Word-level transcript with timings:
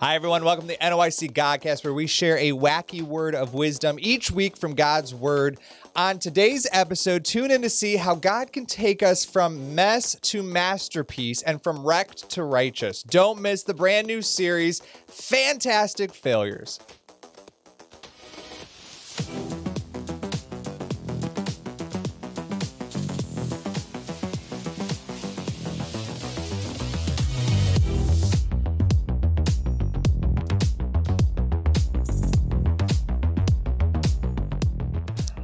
Hi, 0.00 0.14
everyone. 0.14 0.44
Welcome 0.44 0.68
to 0.68 0.74
the 0.74 0.78
NOIC 0.78 1.32
Godcast, 1.32 1.82
where 1.82 1.92
we 1.92 2.06
share 2.06 2.38
a 2.38 2.52
wacky 2.52 3.02
word 3.02 3.34
of 3.34 3.52
wisdom 3.52 3.96
each 4.00 4.30
week 4.30 4.56
from 4.56 4.76
God's 4.76 5.12
Word. 5.12 5.58
On 5.96 6.20
today's 6.20 6.68
episode, 6.70 7.24
tune 7.24 7.50
in 7.50 7.62
to 7.62 7.68
see 7.68 7.96
how 7.96 8.14
God 8.14 8.52
can 8.52 8.64
take 8.64 9.02
us 9.02 9.24
from 9.24 9.74
mess 9.74 10.14
to 10.20 10.44
masterpiece 10.44 11.42
and 11.42 11.60
from 11.60 11.84
wrecked 11.84 12.30
to 12.30 12.44
righteous. 12.44 13.02
Don't 13.02 13.42
miss 13.42 13.64
the 13.64 13.74
brand 13.74 14.06
new 14.06 14.22
series, 14.22 14.82
Fantastic 15.08 16.14
Failures. 16.14 16.78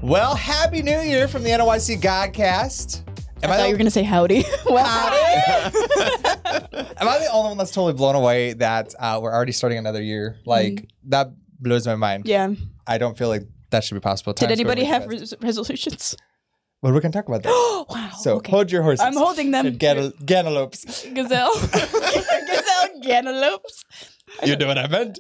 Well, 0.04 0.34
Happy 0.34 0.82
New 0.82 1.00
Year 1.00 1.26
from 1.26 1.44
the 1.44 1.48
NOIC 1.48 1.98
Godcast. 1.98 3.08
Am 3.42 3.50
I 3.50 3.56
thought 3.56 3.62
the- 3.62 3.68
you 3.68 3.72
were 3.72 3.78
gonna 3.78 3.90
say 3.90 4.02
howdy. 4.02 4.44
well, 4.66 4.84
howdy. 4.84 5.16
Am 6.98 7.08
I 7.08 7.18
the 7.20 7.30
only 7.32 7.48
one 7.48 7.56
that's 7.56 7.70
totally 7.70 7.94
blown 7.94 8.14
away 8.14 8.52
that 8.52 8.94
uh, 8.98 9.18
we're 9.22 9.32
already 9.32 9.52
starting 9.52 9.78
another 9.78 10.02
year? 10.02 10.36
Like 10.44 10.90
that 11.04 11.28
blows 11.58 11.86
my 11.86 11.94
mind. 11.94 12.26
yeah. 12.26 12.52
I 12.86 12.98
don't 12.98 13.16
feel 13.16 13.28
like 13.28 13.44
that 13.70 13.82
should 13.82 13.94
be 13.94 14.00
possible. 14.00 14.34
Did 14.34 14.40
Times 14.48 14.60
anybody 14.60 14.84
have 14.84 15.06
res- 15.06 15.32
resolutions? 15.40 16.14
Well, 16.82 16.92
we 16.92 17.00
can 17.00 17.10
talk 17.10 17.26
about 17.26 17.42
that. 17.42 17.86
wow. 17.88 18.10
So 18.18 18.34
okay. 18.36 18.50
hold 18.50 18.70
your 18.70 18.82
horses. 18.82 19.00
I'm 19.06 19.16
holding 19.16 19.52
them. 19.52 19.74
Gan-. 19.78 20.12
Gazelle. 20.22 20.52
Gazelle. 21.14 21.54
Cantaloupes. 23.02 23.86
You 24.42 24.56
know 24.56 24.66
what 24.66 24.76
I 24.76 24.86
meant. 24.86 25.18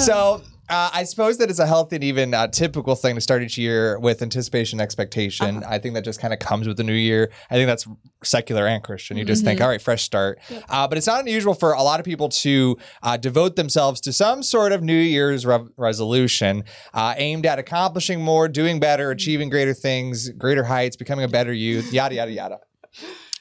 so 0.00 0.40
uh, 0.68 0.90
I 0.92 1.04
suppose 1.04 1.38
that 1.38 1.48
it's 1.50 1.58
a 1.58 1.66
healthy 1.66 1.96
and 1.96 2.04
even 2.04 2.34
uh, 2.34 2.48
typical 2.48 2.94
thing 2.94 3.14
to 3.14 3.20
start 3.20 3.42
each 3.42 3.56
year 3.56 3.98
with 3.98 4.22
anticipation, 4.22 4.78
and 4.80 4.84
expectation. 4.84 5.58
Uh-huh. 5.58 5.66
I 5.68 5.78
think 5.78 5.94
that 5.94 6.04
just 6.04 6.20
kind 6.20 6.32
of 6.34 6.40
comes 6.40 6.66
with 6.66 6.76
the 6.76 6.84
new 6.84 6.92
year. 6.92 7.30
I 7.50 7.54
think 7.54 7.66
that's 7.66 7.86
secular 8.24 8.66
and 8.66 8.82
Christian. 8.82 9.16
You 9.16 9.24
just 9.24 9.42
Mm-hmm. 9.42 9.48
think, 9.48 9.60
all 9.60 9.68
right, 9.68 9.80
fresh 9.82 10.02
start. 10.02 10.38
Uh, 10.68 10.88
but 10.88 10.98
it's 10.98 11.06
not 11.06 11.20
unusual 11.20 11.54
for 11.54 11.72
a 11.72 11.82
lot 11.82 12.00
of 12.00 12.04
people 12.06 12.28
to 12.30 12.76
uh, 13.02 13.16
devote 13.16 13.56
themselves 13.56 14.00
to 14.02 14.12
some 14.12 14.42
sort 14.42 14.72
of 14.72 14.82
New 14.82 14.98
Year's 14.98 15.44
re- 15.46 15.66
resolution 15.76 16.64
uh, 16.94 17.14
aimed 17.16 17.46
at 17.46 17.58
accomplishing 17.58 18.20
more, 18.22 18.48
doing 18.48 18.80
better, 18.80 19.10
achieving 19.10 19.48
greater 19.50 19.74
things, 19.74 20.30
greater 20.30 20.64
heights, 20.64 20.96
becoming 20.96 21.24
a 21.24 21.28
better 21.28 21.52
youth, 21.52 21.92
yada, 21.92 22.14
yada, 22.16 22.32
yada. 22.32 22.58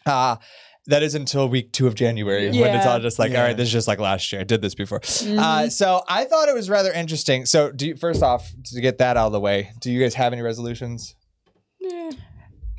Uh, 0.87 0.91
that 0.91 1.03
is 1.03 1.15
until 1.15 1.49
week 1.49 1.71
two 1.71 1.87
of 1.87 1.95
January 1.95 2.49
when 2.51 2.75
it's 2.75 2.85
all 2.85 2.99
just 2.99 3.17
like, 3.19 3.31
all 3.31 3.41
right, 3.41 3.57
this 3.57 3.67
is 3.67 3.73
just 3.73 3.87
like 3.87 3.99
last 3.99 4.31
year. 4.31 4.41
I 4.41 4.43
did 4.43 4.61
this 4.61 4.75
before. 4.75 5.01
Uh, 5.25 5.69
so 5.69 6.03
I 6.07 6.25
thought 6.25 6.47
it 6.47 6.55
was 6.55 6.69
rather 6.69 6.91
interesting. 6.91 7.45
So, 7.45 7.71
do 7.71 7.87
you, 7.87 7.95
first 7.95 8.21
off, 8.21 8.51
to 8.65 8.81
get 8.81 8.99
that 8.99 9.17
out 9.17 9.27
of 9.27 9.31
the 9.31 9.39
way, 9.39 9.71
do 9.79 9.91
you 9.91 9.99
guys 9.99 10.13
have 10.15 10.33
any 10.33 10.41
resolutions? 10.41 11.15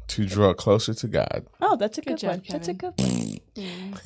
to 0.08 0.26
draw 0.26 0.54
closer 0.54 0.94
to 0.94 1.08
God. 1.08 1.46
Oh, 1.60 1.76
that's 1.76 1.98
a 1.98 2.00
good, 2.00 2.18
job, 2.18 2.30
one. 2.30 2.42
That's 2.48 2.68
a 2.68 2.74
good 2.74 2.92
one. 2.96 3.38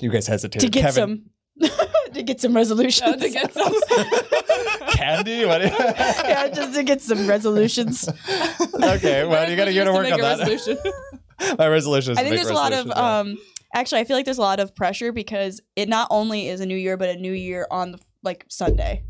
You 0.00 0.10
guys 0.10 0.26
hesitated. 0.26 0.60
To 0.60 0.68
get 0.68 0.92
Kevin, 0.92 1.30
some. 1.60 1.70
to 2.14 2.22
get 2.24 2.40
some 2.40 2.54
resolutions. 2.54 3.08
Oh, 3.14 3.16
to 3.16 3.30
get 3.30 3.54
some. 3.54 3.72
candy. 4.90 5.44
What? 5.44 5.62
yeah, 5.62 6.48
just 6.48 6.74
to 6.74 6.82
get 6.82 7.00
some 7.00 7.28
resolutions. 7.28 8.08
okay, 8.74 9.24
well, 9.24 9.48
you 9.48 9.56
got 9.56 9.66
to 9.66 9.72
get 9.72 9.84
to 9.84 9.92
work 9.92 10.12
on 10.12 10.20
that. 10.20 10.94
Resolution. 11.44 11.56
My 11.58 11.68
resolution. 11.68 12.12
Is 12.12 12.18
I 12.18 12.22
think 12.22 12.34
there's 12.36 12.48
a 12.48 12.54
lot 12.54 12.72
of 12.72 12.86
yeah. 12.86 13.18
um 13.20 13.38
actually 13.74 14.00
I 14.00 14.04
feel 14.04 14.16
like 14.16 14.24
there's 14.24 14.38
a 14.38 14.42
lot 14.42 14.60
of 14.60 14.74
pressure 14.74 15.12
because 15.12 15.60
it 15.76 15.88
not 15.88 16.08
only 16.10 16.48
is 16.48 16.60
a 16.60 16.66
new 16.66 16.76
year 16.76 16.96
but 16.96 17.08
a 17.08 17.16
new 17.16 17.32
year 17.32 17.66
on 17.70 17.92
the 17.92 17.98
like 18.22 18.44
Sunday. 18.48 19.02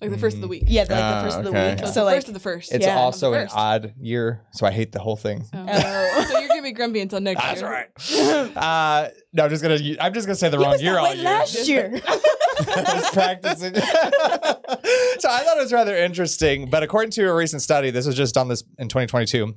Like 0.00 0.10
the 0.10 0.18
first 0.18 0.36
of 0.36 0.42
the 0.42 0.46
week. 0.48 0.62
Yeah, 0.68 0.82
like 0.82 0.90
Ah, 0.92 1.22
the 1.22 1.26
first 1.26 1.38
of 1.38 1.44
the 1.44 1.50
okay. 1.50 1.70
week. 1.72 1.78
So, 1.80 1.86
So 1.86 1.92
the 2.00 2.04
like 2.04 2.14
first 2.18 2.28
of 2.28 2.34
the 2.34 2.38
first. 2.40 2.72
It's 2.72 2.86
yeah, 2.86 2.96
also 2.98 3.32
the 3.32 3.38
an 3.38 3.44
first. 3.46 3.56
odd 3.56 3.94
year, 4.00 4.42
so 4.52 4.64
I 4.64 4.70
hate 4.70 4.92
the 4.92 5.00
whole 5.00 5.16
thing. 5.16 5.44
Oh. 5.52 6.24
so 6.30 6.38
you're 6.38 6.46
gonna 6.48 6.62
be 6.62 6.70
grumpy 6.70 7.00
until 7.00 7.20
next 7.20 7.42
year. 7.42 7.84
That's 7.96 8.12
year. 8.12 8.30
right. 8.54 8.56
Uh, 8.56 9.08
no, 9.32 9.42
I'm 9.44 9.50
just 9.50 9.60
gonna. 9.60 9.78
I'm 10.00 10.14
just 10.14 10.28
gonna 10.28 10.36
say 10.36 10.50
the 10.50 10.56
He 10.56 10.62
wrong 10.62 10.72
was 10.74 10.82
year 10.82 10.92
that 10.92 11.00
all 11.00 11.10
way 11.10 11.16
year. 11.16 11.24
last 11.24 11.68
year. 11.68 12.00
I 12.06 12.94
was 12.94 13.10
practicing. 13.10 13.74
so 13.74 13.80
I 13.82 15.40
thought 15.42 15.56
it 15.58 15.62
was 15.62 15.72
rather 15.72 15.96
interesting. 15.96 16.70
But 16.70 16.84
according 16.84 17.10
to 17.12 17.28
a 17.28 17.34
recent 17.34 17.62
study, 17.62 17.90
this 17.90 18.06
was 18.06 18.14
just 18.14 18.36
done 18.36 18.46
this 18.46 18.62
in 18.78 18.86
2022. 18.88 19.52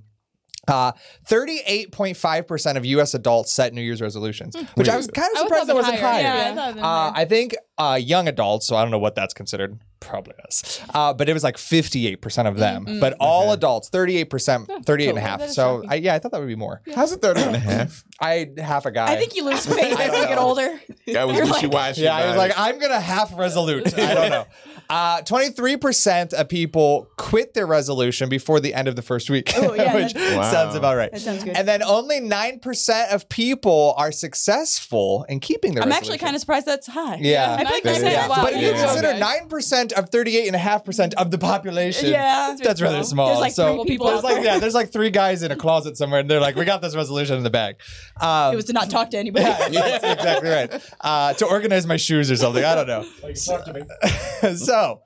Uh, 0.67 0.91
38.5% 1.27 2.77
of 2.77 2.85
US 2.85 3.13
adults 3.13 3.51
set 3.51 3.73
New 3.73 3.81
Year's 3.81 4.01
resolutions, 4.01 4.55
which 4.75 4.87
I 4.89 4.95
was 4.95 5.07
kind 5.07 5.31
of 5.33 5.39
surprised 5.39 5.67
that 5.67 5.75
wasn't 5.75 5.99
higher, 5.99 6.11
higher. 6.11 6.21
yeah, 6.21 6.53
Yeah. 6.53 6.61
I 6.61 6.69
it'd 6.69 6.83
Uh. 6.83 7.11
I 7.15 7.25
think 7.25 7.55
uh, 7.77 7.99
young 8.01 8.27
adults, 8.27 8.67
so 8.67 8.75
I 8.75 8.81
don't 8.83 8.91
know 8.91 8.99
what 8.99 9.15
that's 9.15 9.33
considered 9.33 9.79
probably 10.01 10.33
is. 10.49 10.81
Uh, 10.93 11.13
but 11.13 11.29
it 11.29 11.33
was 11.33 11.43
like 11.43 11.55
58% 11.55 12.47
of 12.47 12.57
them, 12.57 12.85
Mm-mm. 12.85 12.99
but 12.99 13.15
all 13.19 13.43
mm-hmm. 13.45 13.53
adults, 13.53 13.89
38%, 13.89 14.85
38 14.85 15.09
and 15.09 15.17
a 15.17 15.21
half. 15.21 15.47
So. 15.47 15.83
I, 15.87 15.95
yeah, 15.95 16.15
I 16.15 16.19
thought 16.19 16.31
that 16.33 16.39
would 16.41 16.47
be 16.47 16.55
more. 16.55 16.81
How's 16.93 17.11
it 17.13 17.21
30 17.21 17.41
and 17.41 17.55
a 17.55 17.59
half? 17.71 18.03
I 18.19 18.49
half 18.57 18.85
a 18.85 18.91
guy. 18.91 19.11
I 19.13 19.15
think 19.17 19.35
you 19.35 19.45
lose 19.45 19.65
faith 19.75 19.99
as 19.99 20.17
you 20.17 20.27
get 20.27 20.37
older. 20.37 20.79
That 21.07 21.27
was 21.27 21.37
You're 21.37 21.45
wishy 21.45 21.67
washy. 21.67 22.01
yeah, 22.01 22.15
I 22.15 22.27
was 22.27 22.37
like, 22.37 22.51
I'm 22.57 22.79
gonna 22.79 22.99
half 22.99 23.37
resolute. 23.37 23.97
I 23.97 24.13
don't 24.13 24.29
know. 24.29 24.45
Uh, 24.89 25.21
23% 25.21 26.33
of 26.33 26.49
people 26.49 27.09
quit 27.15 27.53
their 27.53 27.65
resolution 27.65 28.27
before 28.27 28.59
the 28.59 28.73
end 28.73 28.89
of 28.89 28.97
the 28.97 29.01
first 29.01 29.29
week, 29.29 29.49
Oh, 29.55 29.73
yeah, 29.73 29.95
which 29.95 30.13
Wow. 30.13 30.51
sounds 30.51 30.75
about 30.75 30.97
right. 30.97 31.09
That 31.13 31.21
sounds 31.21 31.45
good. 31.45 31.55
And 31.55 31.65
then 31.65 31.81
only 31.81 32.19
9% 32.19 33.13
of 33.13 33.29
people 33.29 33.93
are 33.97 34.11
successful 34.11 35.25
in 35.29 35.39
keeping 35.39 35.75
their 35.75 35.83
I'm 35.83 35.89
resolution. 35.89 36.13
actually 36.13 36.25
kind 36.25 36.35
of 36.35 36.41
surprised 36.41 36.65
that's 36.65 36.87
high. 36.87 37.19
Yeah. 37.21 37.53
I 37.53 37.63
feel 37.63 37.71
like 37.71 37.83
That 37.83 38.01
that's 38.01 38.23
is. 38.25 38.29
Wow. 38.29 38.43
But 38.43 38.53
if 38.53 38.61
you 38.63 38.71
consider 38.73 39.07
9% 39.13 39.90
percent 39.91 40.05
of 40.05 40.11
38 40.11 40.47
and 40.47 40.55
a 40.55 40.59
half 40.59 40.85
percent 40.85 41.13
of 41.15 41.31
the 41.31 41.37
population. 41.37 42.09
Yeah, 42.09 42.55
that's 42.61 42.81
rather 42.81 43.03
small. 43.03 43.27
There's 43.27 43.39
like 43.39 43.53
so 43.53 43.83
people. 43.83 44.07
There's 44.07 44.23
like, 44.23 44.43
yeah, 44.43 44.59
there's 44.59 44.73
like 44.73 44.91
three 44.91 45.09
guys 45.09 45.43
in 45.43 45.51
a 45.51 45.55
closet 45.55 45.97
somewhere, 45.97 46.21
and 46.21 46.29
they're 46.29 46.39
like, 46.39 46.55
"We 46.55 46.65
got 46.65 46.81
this 46.81 46.95
resolution 46.95 47.37
in 47.37 47.43
the 47.43 47.49
bag." 47.49 47.75
Um, 48.19 48.53
it 48.53 48.55
was 48.55 48.65
to 48.65 48.73
not 48.73 48.89
talk 48.89 49.09
to 49.11 49.17
anybody. 49.17 49.45
Yeah, 49.71 49.99
that's 49.99 50.03
exactly 50.03 50.49
right. 50.49 50.89
Uh, 50.99 51.33
to 51.33 51.45
organize 51.45 51.85
my 51.85 51.97
shoes 51.97 52.31
or 52.31 52.35
something. 52.35 52.63
I 52.63 52.75
don't 52.75 52.87
know. 52.87 53.05
Like, 53.23 53.43
talk 53.43 53.65
to 53.65 53.73
me. 53.73 54.55
so, 54.55 55.01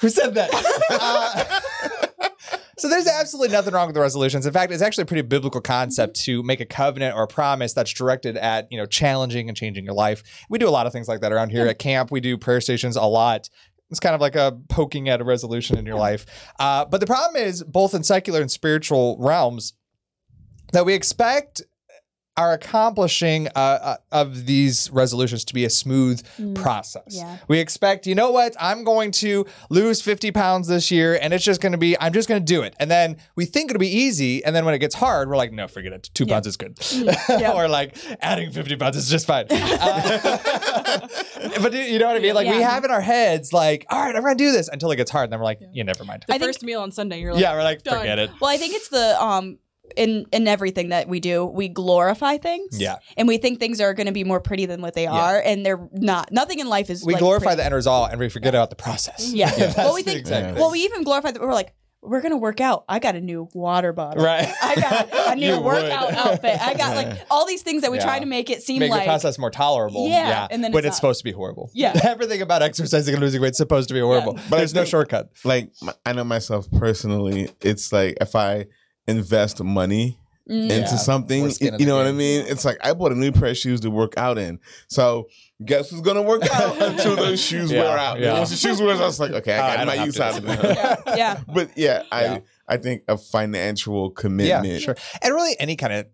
who 0.00 0.08
said 0.08 0.34
that? 0.34 0.50
Uh, 0.90 1.60
so 2.78 2.88
there's 2.88 3.06
absolutely 3.06 3.52
nothing 3.52 3.72
wrong 3.72 3.86
with 3.86 3.94
the 3.94 4.00
resolutions. 4.00 4.46
In 4.46 4.52
fact, 4.52 4.72
it's 4.72 4.82
actually 4.82 5.02
a 5.02 5.06
pretty 5.06 5.22
biblical 5.22 5.60
concept 5.60 6.16
to 6.24 6.42
make 6.42 6.60
a 6.60 6.66
covenant 6.66 7.16
or 7.16 7.22
a 7.22 7.28
promise 7.28 7.72
that's 7.72 7.92
directed 7.92 8.36
at, 8.36 8.66
you 8.70 8.78
know, 8.78 8.86
challenging 8.86 9.48
and 9.48 9.56
changing 9.56 9.84
your 9.84 9.94
life. 9.94 10.22
We 10.48 10.58
do 10.58 10.68
a 10.68 10.70
lot 10.70 10.86
of 10.86 10.92
things 10.92 11.08
like 11.08 11.20
that 11.20 11.32
around 11.32 11.50
here 11.50 11.64
yeah. 11.64 11.70
at 11.70 11.78
camp. 11.78 12.10
We 12.10 12.20
do 12.20 12.36
prayer 12.36 12.60
stations 12.60 12.96
a 12.96 13.04
lot. 13.04 13.48
It's 13.92 14.00
kind 14.00 14.14
of 14.14 14.22
like 14.22 14.36
a 14.36 14.58
poking 14.70 15.10
at 15.10 15.20
a 15.20 15.24
resolution 15.24 15.76
in 15.76 15.84
your 15.84 15.96
life. 15.96 16.24
Uh, 16.58 16.86
but 16.86 17.00
the 17.00 17.06
problem 17.06 17.36
is, 17.40 17.62
both 17.62 17.94
in 17.94 18.02
secular 18.02 18.40
and 18.40 18.50
spiritual 18.50 19.18
realms, 19.20 19.74
that 20.72 20.86
we 20.86 20.94
expect 20.94 21.60
are 22.36 22.54
accomplishing 22.54 23.46
uh, 23.48 23.58
uh, 23.58 23.96
of 24.10 24.46
these 24.46 24.90
resolutions 24.90 25.44
to 25.44 25.52
be 25.52 25.66
a 25.66 25.70
smooth 25.70 26.22
process. 26.54 27.02
Yeah. 27.08 27.36
We 27.46 27.58
expect, 27.58 28.06
you 28.06 28.14
know 28.14 28.30
what, 28.30 28.56
I'm 28.58 28.84
going 28.84 29.10
to 29.12 29.44
lose 29.68 30.00
50 30.00 30.30
pounds 30.32 30.66
this 30.66 30.90
year 30.90 31.18
and 31.20 31.34
it's 31.34 31.44
just 31.44 31.60
going 31.60 31.72
to 31.72 31.78
be, 31.78 31.98
I'm 32.00 32.14
just 32.14 32.30
going 32.30 32.40
to 32.40 32.44
do 32.44 32.62
it. 32.62 32.74
And 32.78 32.90
then 32.90 33.18
we 33.36 33.44
think 33.44 33.70
it'll 33.70 33.80
be 33.80 33.94
easy. 33.94 34.42
And 34.44 34.56
then 34.56 34.64
when 34.64 34.72
it 34.72 34.78
gets 34.78 34.94
hard, 34.94 35.28
we're 35.28 35.36
like, 35.36 35.52
no, 35.52 35.68
forget 35.68 35.92
it. 35.92 36.08
Two 36.14 36.24
pounds 36.24 36.46
is 36.46 36.56
good. 36.56 36.78
Yeah. 37.28 37.52
or 37.54 37.68
like 37.68 37.98
adding 38.22 38.50
50 38.50 38.76
pounds 38.76 38.96
is 38.96 39.10
just 39.10 39.26
fine. 39.26 39.44
Uh, 39.50 40.18
but 41.60 41.74
you 41.74 41.98
know 41.98 42.06
what 42.06 42.16
I 42.16 42.20
mean? 42.20 42.34
Like 42.34 42.48
we 42.48 42.62
have 42.62 42.84
in 42.84 42.90
our 42.90 43.02
heads, 43.02 43.52
like, 43.52 43.84
all 43.90 44.02
right, 44.02 44.16
I'm 44.16 44.22
going 44.22 44.38
to 44.38 44.42
do 44.42 44.52
this 44.52 44.68
until 44.68 44.90
it 44.90 44.96
gets 44.96 45.10
hard. 45.10 45.24
And 45.24 45.32
then 45.34 45.40
we're 45.40 45.44
like, 45.44 45.60
yeah, 45.72 45.82
never 45.82 46.04
mind. 46.04 46.24
The 46.26 46.34
I 46.34 46.38
think- 46.38 46.48
first 46.48 46.62
meal 46.62 46.80
on 46.80 46.92
Sunday, 46.92 47.20
you're 47.20 47.34
like, 47.34 47.42
yeah, 47.42 47.52
we're 47.52 47.62
like, 47.62 47.82
done. 47.82 47.98
forget 47.98 48.18
it. 48.18 48.30
Well, 48.40 48.50
I 48.50 48.56
think 48.56 48.74
it's 48.74 48.88
the 48.88 49.22
um 49.22 49.58
in 49.96 50.26
in 50.32 50.48
everything 50.48 50.90
that 50.90 51.08
we 51.08 51.20
do, 51.20 51.44
we 51.44 51.68
glorify 51.68 52.38
things. 52.38 52.80
Yeah. 52.80 52.96
And 53.16 53.28
we 53.28 53.38
think 53.38 53.60
things 53.60 53.80
are 53.80 53.94
going 53.94 54.06
to 54.06 54.12
be 54.12 54.24
more 54.24 54.40
pretty 54.40 54.66
than 54.66 54.80
what 54.82 54.94
they 54.94 55.06
are, 55.06 55.40
and 55.44 55.64
they're 55.64 55.88
not. 55.92 56.32
Nothing 56.32 56.58
in 56.58 56.68
life 56.68 56.90
is. 56.90 57.04
We 57.04 57.14
like, 57.14 57.20
glorify 57.20 57.44
pretty. 57.46 57.56
the 57.56 57.64
end 57.66 57.74
result 57.74 58.10
and 58.10 58.20
we 58.20 58.28
forget 58.28 58.54
about 58.54 58.70
the 58.70 58.76
process. 58.76 59.32
Yeah. 59.32 59.50
That's 59.56 59.76
well, 59.76 59.94
we 59.94 60.02
think. 60.02 60.20
exact 60.20 60.56
Well, 60.56 60.70
we 60.70 60.80
even 60.80 61.02
glorify 61.04 61.30
that 61.30 61.40
we're 61.40 61.52
like, 61.52 61.74
we're 62.02 62.20
gonna 62.20 62.36
work 62.36 62.60
out. 62.60 62.84
I 62.88 62.98
got 62.98 63.14
a 63.14 63.20
new 63.20 63.48
water 63.54 63.92
bottle. 63.92 64.24
Right. 64.24 64.52
I 64.60 64.74
got 64.74 65.32
a 65.32 65.36
new 65.36 65.46
You 65.46 65.56
would. 65.56 65.64
workout 65.64 66.12
outfit. 66.12 66.60
I 66.60 66.74
got 66.74 66.96
like 66.96 67.20
all 67.30 67.46
these 67.46 67.62
things 67.62 67.82
that 67.82 67.92
we 67.92 67.98
try 68.00 68.18
to 68.18 68.26
make 68.26 68.50
it 68.50 68.62
seem 68.62 68.80
make 68.80 68.90
like. 68.90 69.02
the 69.02 69.06
process 69.06 69.38
more 69.38 69.50
tolerable. 69.50 70.08
Yeah, 70.08 70.48
and 70.50 70.64
then 70.64 70.72
but 70.72 70.78
it's 70.78 70.88
it's, 70.88 70.96
supposed 70.96 71.20
to 71.20 71.24
be 71.24 71.30
horrible. 71.30 71.70
Yeah. 71.74 71.98
everything 72.04 72.42
about 72.42 72.60
exercising 72.62 73.14
and 73.14 73.22
losing 73.22 73.40
weight 73.40 73.52
is 73.52 73.56
supposed 73.56 73.86
to 73.88 73.94
be 73.94 74.00
horrible. 74.00 74.34
But 74.34 74.50
But 74.50 74.56
there's 74.56 74.74
no 74.74 74.84
shortcut. 74.84 75.30
like 75.44 75.70
I 76.04 76.12
know 76.12 76.24
myself 76.24 76.68
personally. 76.72 77.50
It's 77.60 77.92
like 77.92 78.16
if 78.20 78.34
I 78.34 78.66
invest 79.06 79.62
money 79.62 80.18
Mm. 80.50 80.70
into 80.72 80.98
something, 80.98 81.42
more 81.42 81.48
you 81.60 81.70
the 81.70 81.84
know 81.84 81.96
what 81.96 82.08
I 82.08 82.12
mean? 82.12 82.44
It's 82.48 82.64
like 82.64 82.76
I 82.82 82.94
bought 82.94 83.12
a 83.12 83.14
new 83.14 83.30
pair 83.30 83.50
of 83.50 83.56
shoes 83.56 83.78
to 83.82 83.90
work 83.92 84.14
out 84.16 84.38
in. 84.38 84.58
So 84.88 85.28
guess 85.64 85.88
who's 85.90 86.00
gonna 86.00 86.20
work 86.20 86.42
out 86.52 86.82
until 86.82 87.14
those 87.14 87.40
shoes 87.40 87.70
Yeah, 87.70 87.82
wear 87.84 87.96
out? 87.96 88.18
yeah. 88.18 88.32
Once 88.32 88.50
the 88.50 88.56
shoes 88.56 88.80
wear 88.82 88.92
out, 88.92 89.02
I 89.02 89.04
was 89.06 89.20
like, 89.20 89.30
okay, 89.30 89.54
I 89.56 89.56
I 89.56 89.70
got 89.70 89.76
don't 89.76 89.86
my 89.86 89.94
have 89.98 90.06
use 90.06 90.14
to. 90.16 90.24
out 90.24 90.38
of 90.38 90.44
it. 90.48 90.98
yeah. 91.16 91.40
But 91.54 91.70
yeah, 91.78 92.02
Yeah. 92.02 92.08
I 92.10 92.42
I 92.66 92.76
think 92.78 93.02
a 93.06 93.16
financial 93.18 94.06
Yeah, 94.16 94.20
commitment. 94.20 94.82
sure. 94.82 94.96
And 95.22 95.32
really, 95.32 95.54
any 95.60 95.76
kind 95.76 95.92
of 95.92 96.06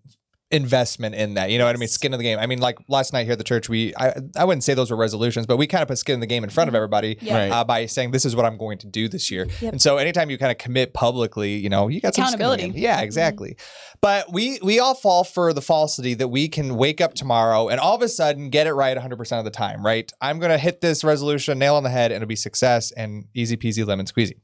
investment 0.50 1.14
in 1.14 1.34
that. 1.34 1.50
You 1.50 1.58
know 1.58 1.66
what 1.66 1.76
I 1.76 1.78
mean? 1.78 1.88
Skin 1.88 2.14
in 2.14 2.18
the 2.18 2.24
game. 2.24 2.38
I 2.38 2.46
mean, 2.46 2.58
like 2.58 2.78
last 2.88 3.12
night 3.12 3.24
here 3.24 3.32
at 3.32 3.38
the 3.38 3.44
church, 3.44 3.68
we 3.68 3.94
I, 3.96 4.14
I 4.36 4.44
wouldn't 4.44 4.64
say 4.64 4.74
those 4.74 4.90
were 4.90 4.96
resolutions, 4.96 5.46
but 5.46 5.56
we 5.58 5.66
kind 5.66 5.82
of 5.82 5.88
put 5.88 5.98
skin 5.98 6.14
in 6.14 6.20
the 6.20 6.26
game 6.26 6.42
in 6.42 6.50
front 6.50 6.68
of 6.68 6.74
everybody 6.74 7.18
Yeah. 7.20 7.36
Right. 7.38 7.52
uh, 7.52 7.64
by 7.64 7.86
saying 7.86 8.12
this 8.12 8.24
is 8.24 8.34
what 8.34 8.44
I'm 8.46 8.56
going 8.56 8.78
to 8.78 8.86
do 8.86 9.08
this 9.08 9.30
year. 9.30 9.46
Yep. 9.60 9.72
And 9.74 9.82
so 9.82 9.98
anytime 9.98 10.30
you 10.30 10.38
kind 10.38 10.50
of 10.50 10.58
commit 10.58 10.94
publicly, 10.94 11.56
you 11.56 11.68
know, 11.68 11.88
you 11.88 12.00
got 12.00 12.14
some 12.14 12.26
skin 12.26 12.34
in 12.34 12.38
the 12.38 12.44
Accountability. 12.54 12.80
Yeah, 12.80 13.00
exactly. 13.02 13.56
But 14.00 14.32
we 14.32 14.58
we 14.62 14.78
all 14.78 14.94
fall 14.94 15.24
for 15.24 15.52
the 15.52 15.62
falsity 15.62 16.14
that 16.14 16.28
we 16.28 16.48
can 16.48 16.76
wake 16.76 17.00
up 17.00 17.14
tomorrow 17.14 17.68
and 17.68 17.78
all 17.80 17.94
of 17.94 18.02
a 18.02 18.08
sudden 18.08 18.48
get 18.50 18.66
it 18.66 18.72
right 18.72 18.96
100% 18.96 19.38
of 19.38 19.44
the 19.44 19.50
time, 19.50 19.84
right? 19.84 20.10
I'm 20.20 20.38
going 20.38 20.50
to 20.52 20.58
hit 20.58 20.80
this 20.80 21.04
resolution 21.04 21.58
nail 21.58 21.74
on 21.74 21.82
the 21.82 21.90
head 21.90 22.10
and 22.10 22.16
it'll 22.22 22.28
be 22.28 22.36
success 22.36 22.90
and 22.92 23.26
easy 23.34 23.56
peasy 23.56 23.86
lemon 23.86 24.06
squeezy. 24.06 24.34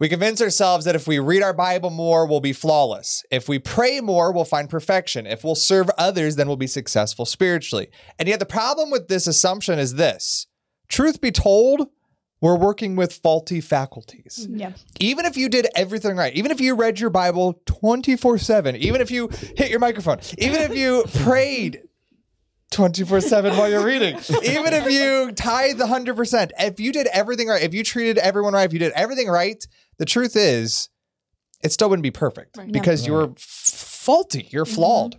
We 0.00 0.08
convince 0.08 0.40
ourselves 0.40 0.86
that 0.86 0.96
if 0.96 1.06
we 1.06 1.18
read 1.18 1.42
our 1.42 1.52
Bible 1.52 1.90
more, 1.90 2.26
we'll 2.26 2.40
be 2.40 2.54
flawless. 2.54 3.22
If 3.30 3.50
we 3.50 3.58
pray 3.58 4.00
more, 4.00 4.32
we'll 4.32 4.46
find 4.46 4.68
perfection. 4.68 5.26
If 5.26 5.44
we'll 5.44 5.54
serve 5.54 5.90
others, 5.98 6.36
then 6.36 6.48
we'll 6.48 6.56
be 6.56 6.66
successful 6.66 7.26
spiritually. 7.26 7.88
And 8.18 8.26
yet, 8.26 8.40
the 8.40 8.46
problem 8.46 8.90
with 8.90 9.08
this 9.08 9.26
assumption 9.26 9.78
is 9.78 9.94
this 9.94 10.46
truth 10.88 11.20
be 11.20 11.30
told, 11.30 11.88
we're 12.40 12.56
working 12.56 12.96
with 12.96 13.12
faulty 13.12 13.60
faculties. 13.60 14.46
Mm-hmm. 14.48 14.60
Yeah. 14.60 14.72
Even 14.98 15.26
if 15.26 15.36
you 15.36 15.50
did 15.50 15.68
everything 15.76 16.16
right, 16.16 16.32
even 16.34 16.50
if 16.50 16.60
you 16.60 16.74
read 16.74 16.98
your 16.98 17.10
Bible 17.10 17.60
24 17.66 18.38
7, 18.38 18.76
even 18.76 19.02
if 19.02 19.10
you 19.10 19.28
hit 19.56 19.68
your 19.68 19.80
microphone, 19.80 20.20
even 20.38 20.62
if 20.62 20.74
you 20.74 21.04
prayed 21.16 21.82
24 22.70 23.20
7 23.20 23.56
while 23.56 23.68
you're 23.68 23.84
reading, 23.84 24.14
even 24.42 24.72
if 24.72 24.90
you 24.90 25.32
tithe 25.32 25.80
100%, 25.80 26.50
if 26.58 26.78
you 26.80 26.92
did 26.92 27.08
everything 27.08 27.48
right, 27.48 27.62
if 27.62 27.74
you 27.74 27.82
treated 27.82 28.18
everyone 28.18 28.52
right, 28.54 28.64
if 28.64 28.72
you 28.72 28.78
did 28.78 28.92
everything 28.92 29.28
right, 29.28 29.66
the 29.98 30.04
truth 30.04 30.36
is 30.36 30.88
it 31.62 31.72
still 31.72 31.88
wouldn't 31.90 32.02
be 32.04 32.10
perfect 32.10 32.56
Right. 32.56 32.70
because 32.72 33.06
you're 33.06 33.30
f- 33.30 33.38
faulty, 33.38 34.48
you're 34.50 34.64
mm-hmm. 34.64 34.74
flawed. 34.74 35.16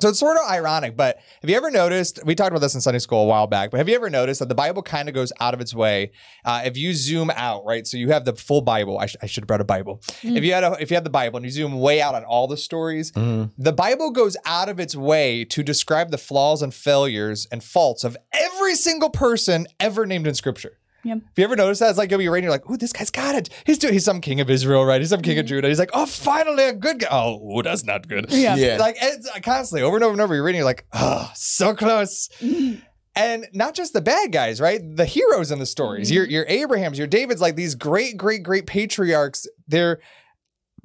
So 0.00 0.08
it's 0.08 0.18
sort 0.18 0.36
of 0.38 0.48
ironic, 0.48 0.96
but 0.96 1.18
have 1.42 1.50
you 1.50 1.56
ever 1.56 1.70
noticed? 1.70 2.20
We 2.24 2.34
talked 2.34 2.50
about 2.50 2.60
this 2.60 2.74
in 2.74 2.80
Sunday 2.80 3.00
school 3.00 3.22
a 3.22 3.26
while 3.26 3.46
back, 3.46 3.70
but 3.70 3.76
have 3.78 3.88
you 3.88 3.94
ever 3.94 4.08
noticed 4.08 4.40
that 4.40 4.48
the 4.48 4.54
Bible 4.54 4.82
kind 4.82 5.08
of 5.08 5.14
goes 5.14 5.30
out 5.40 5.52
of 5.52 5.60
its 5.60 5.74
way? 5.74 6.12
Uh, 6.44 6.62
if 6.64 6.76
you 6.76 6.94
zoom 6.94 7.30
out, 7.36 7.64
right? 7.66 7.86
So 7.86 7.96
you 7.98 8.08
have 8.10 8.24
the 8.24 8.34
full 8.34 8.62
Bible. 8.62 8.98
I, 8.98 9.06
sh- 9.06 9.16
I 9.22 9.26
should 9.26 9.42
have 9.42 9.48
brought 9.48 9.60
a 9.60 9.64
Bible. 9.64 10.00
If 10.22 10.42
you 10.42 10.54
had 10.54 10.64
a, 10.64 10.76
if 10.80 10.90
you 10.90 10.96
had 10.96 11.04
the 11.04 11.10
Bible 11.10 11.36
and 11.36 11.44
you 11.44 11.52
zoom 11.52 11.78
way 11.78 12.00
out 12.00 12.14
on 12.14 12.24
all 12.24 12.46
the 12.48 12.56
stories, 12.56 13.12
the 13.12 13.72
Bible 13.72 14.10
goes 14.10 14.36
out 14.46 14.68
of 14.70 14.80
its 14.80 14.96
way 14.96 15.44
to 15.44 15.62
describe 15.62 16.10
the 16.10 16.18
flaws 16.18 16.62
and 16.62 16.72
failures 16.72 17.46
and 17.52 17.62
faults 17.62 18.02
of 18.02 18.16
every 18.32 18.74
single 18.76 19.10
person 19.10 19.66
ever 19.78 20.06
named 20.06 20.26
in 20.26 20.34
Scripture. 20.34 20.78
Yep. 21.04 21.18
Have 21.18 21.32
you 21.36 21.44
ever 21.44 21.56
noticed 21.56 21.80
that? 21.80 21.90
It's 21.90 21.98
like 21.98 22.10
you'll 22.10 22.18
be 22.18 22.28
reading, 22.28 22.44
you're 22.44 22.52
like, 22.52 22.68
"Ooh, 22.70 22.76
this 22.76 22.92
guy's 22.92 23.10
got 23.10 23.34
it. 23.34 23.48
He's 23.64 23.78
doing. 23.78 23.92
He's 23.92 24.04
some 24.04 24.20
king 24.20 24.40
of 24.40 24.50
Israel, 24.50 24.84
right? 24.84 25.00
He's 25.00 25.10
some 25.10 25.22
king 25.22 25.38
of 25.38 25.44
mm-hmm. 25.44 25.48
Judah. 25.48 25.68
He's 25.68 25.78
like, 25.78 25.90
oh, 25.92 26.06
finally 26.06 26.64
a 26.64 26.72
good 26.72 27.00
guy. 27.00 27.08
Oh, 27.10 27.58
ooh, 27.58 27.62
that's 27.62 27.84
not 27.84 28.08
good. 28.08 28.26
Yeah. 28.30 28.56
Yeah. 28.56 28.76
Like 28.78 28.96
it's 29.00 29.28
uh, 29.28 29.40
constantly 29.42 29.82
over 29.82 29.96
and 29.96 30.04
over 30.04 30.12
and 30.12 30.20
over. 30.20 30.34
You're 30.34 30.44
reading, 30.44 30.58
you're 30.58 30.66
like, 30.66 30.86
oh, 30.92 31.30
so 31.34 31.74
close. 31.74 32.28
Mm-hmm. 32.40 32.80
And 33.16 33.48
not 33.52 33.74
just 33.74 33.92
the 33.92 34.00
bad 34.00 34.32
guys, 34.32 34.60
right? 34.60 34.80
The 34.82 35.04
heroes 35.04 35.50
in 35.50 35.58
the 35.58 35.66
stories. 35.66 36.10
Your 36.10 36.24
mm-hmm. 36.24 36.32
your 36.32 36.44
Abrahams, 36.48 36.98
your 36.98 37.06
Davids, 37.06 37.40
like 37.40 37.56
these 37.56 37.74
great, 37.74 38.16
great, 38.16 38.42
great 38.42 38.66
patriarchs. 38.66 39.48
They're 39.66 40.00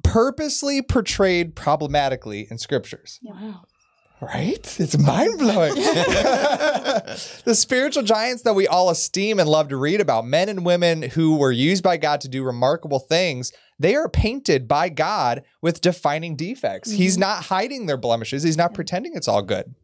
purposely 0.02 0.82
portrayed 0.82 1.54
problematically 1.54 2.46
in 2.50 2.58
scriptures. 2.58 3.20
Wow. 3.22 3.62
Right? 4.20 4.80
It's 4.80 4.96
mind 4.96 5.38
blowing. 5.38 5.74
the 7.44 7.54
spiritual 7.54 8.02
giants 8.02 8.42
that 8.42 8.54
we 8.54 8.66
all 8.66 8.88
esteem 8.88 9.38
and 9.38 9.48
love 9.48 9.68
to 9.68 9.76
read 9.76 10.00
about, 10.00 10.26
men 10.26 10.48
and 10.48 10.64
women 10.64 11.02
who 11.02 11.36
were 11.36 11.52
used 11.52 11.82
by 11.82 11.98
God 11.98 12.22
to 12.22 12.28
do 12.28 12.42
remarkable 12.42 12.98
things, 12.98 13.52
they 13.78 13.94
are 13.94 14.08
painted 14.08 14.66
by 14.66 14.88
God 14.88 15.42
with 15.60 15.82
defining 15.82 16.34
defects. 16.34 16.90
He's 16.90 17.14
mm-hmm. 17.14 17.20
not 17.20 17.44
hiding 17.44 17.86
their 17.86 17.98
blemishes, 17.98 18.42
He's 18.42 18.56
not 18.56 18.72
pretending 18.72 19.14
it's 19.14 19.28
all 19.28 19.42
good. 19.42 19.74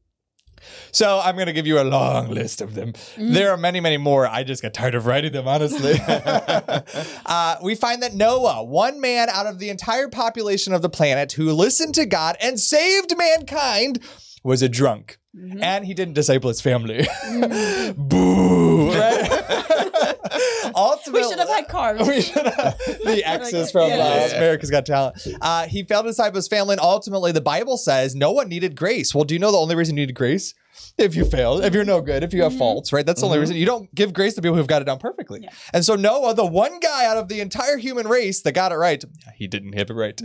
So 0.91 1.21
I'm 1.23 1.35
going 1.35 1.47
to 1.47 1.53
give 1.53 1.67
you 1.67 1.81
a 1.81 1.85
long 1.85 2.29
list 2.31 2.61
of 2.61 2.75
them. 2.75 2.93
There 3.17 3.51
are 3.51 3.57
many, 3.57 3.81
many 3.81 3.97
more. 3.97 4.27
I 4.27 4.45
just 4.45 4.63
got 4.63 4.75
tired 4.75 4.95
of 4.95 5.07
writing 5.07 5.33
them, 5.33 5.49
honestly. 5.49 5.95
uh, 7.27 7.57
we 7.63 7.75
find 7.75 8.03
that 8.03 8.15
Noah, 8.15 8.65
one 8.65 9.01
man 9.01 9.29
out 9.29 9.47
of 9.47 9.59
the 9.59 9.71
entire 9.71 10.09
population 10.09 10.73
of 10.73 10.83
the 10.83 10.91
planet 10.91 11.33
who 11.33 11.53
listened 11.53 11.95
to 11.97 12.07
God 12.07 12.37
and 12.41 12.59
saved 12.59 13.17
mankind, 13.17 14.01
was 14.43 14.63
a 14.63 14.69
drunk. 14.69 15.19
And 15.61 15.87
he 15.87 15.95
didn't 15.95 16.15
disciple 16.15 16.49
his 16.49 16.61
family. 16.61 17.07
Boo! 17.97 18.91
Right? 18.93 19.39
Ultimately, 20.75 21.23
We 21.23 21.29
should 21.29 21.39
have 21.39 21.49
had 21.49 21.69
carbs. 21.69 22.07
we 22.09 22.21
should 22.23 22.47
have 22.47 22.79
the 23.05 23.23
exes 23.29 23.71
from 23.71 23.85
uh, 23.85 23.87
Yeah. 23.97 24.37
America's 24.37 24.71
Got 24.71 24.87
Talent. 24.87 25.27
Uh, 25.41 25.67
he 25.67 25.83
failed 25.85 26.05
to 26.05 26.11
disciple 26.11 26.37
his 26.37 26.49
family, 26.49 26.75
and 26.75 26.81
ultimately, 26.81 27.33
the 27.33 27.41
Bible 27.41 27.77
says 27.77 28.15
Noah 28.15 28.45
needed 28.47 28.77
grace. 28.77 29.15
Well, 29.15 29.25
do 29.25 29.35
you 29.35 29.39
know 29.41 29.53
the 29.53 29.59
only 29.59 29.75
reason 29.75 29.97
you 29.97 30.03
needed 30.03 30.15
grace? 30.15 30.55
If 30.99 31.15
you 31.15 31.25
failed, 31.25 31.65
if 31.65 31.75
you're 31.75 31.85
no 31.85 32.01
good, 32.01 32.23
if 32.23 32.33
you 32.35 32.43
have 32.43 32.57
faults, 32.57 32.93
right? 32.93 33.05
That's 33.05 33.21
the 33.21 33.27
only 33.27 33.39
reason 33.39 33.57
you 33.57 33.67
don't 33.67 33.95
give 33.95 34.13
grace 34.13 34.35
to 34.35 34.43
people 34.43 34.57
who've 34.57 34.67
got 34.67 34.83
it 34.83 34.87
done 34.87 34.99
perfectly. 34.99 35.41
Yeah. 35.43 35.51
And 35.73 35.85
so 35.85 35.97
Noah, 35.97 36.35
the 36.35 36.45
one 36.47 36.81
guy 36.81 37.07
out 37.07 37.17
of 37.17 37.29
the 37.29 37.41
entire 37.41 37.77
human 37.79 38.09
race 38.09 38.43
that 38.43 38.53
got 38.53 38.73
it 38.73 38.77
right, 38.77 39.03
he 39.37 39.47
didn't 39.47 39.73
have 39.75 39.91
it 39.91 39.95
right. 39.95 40.21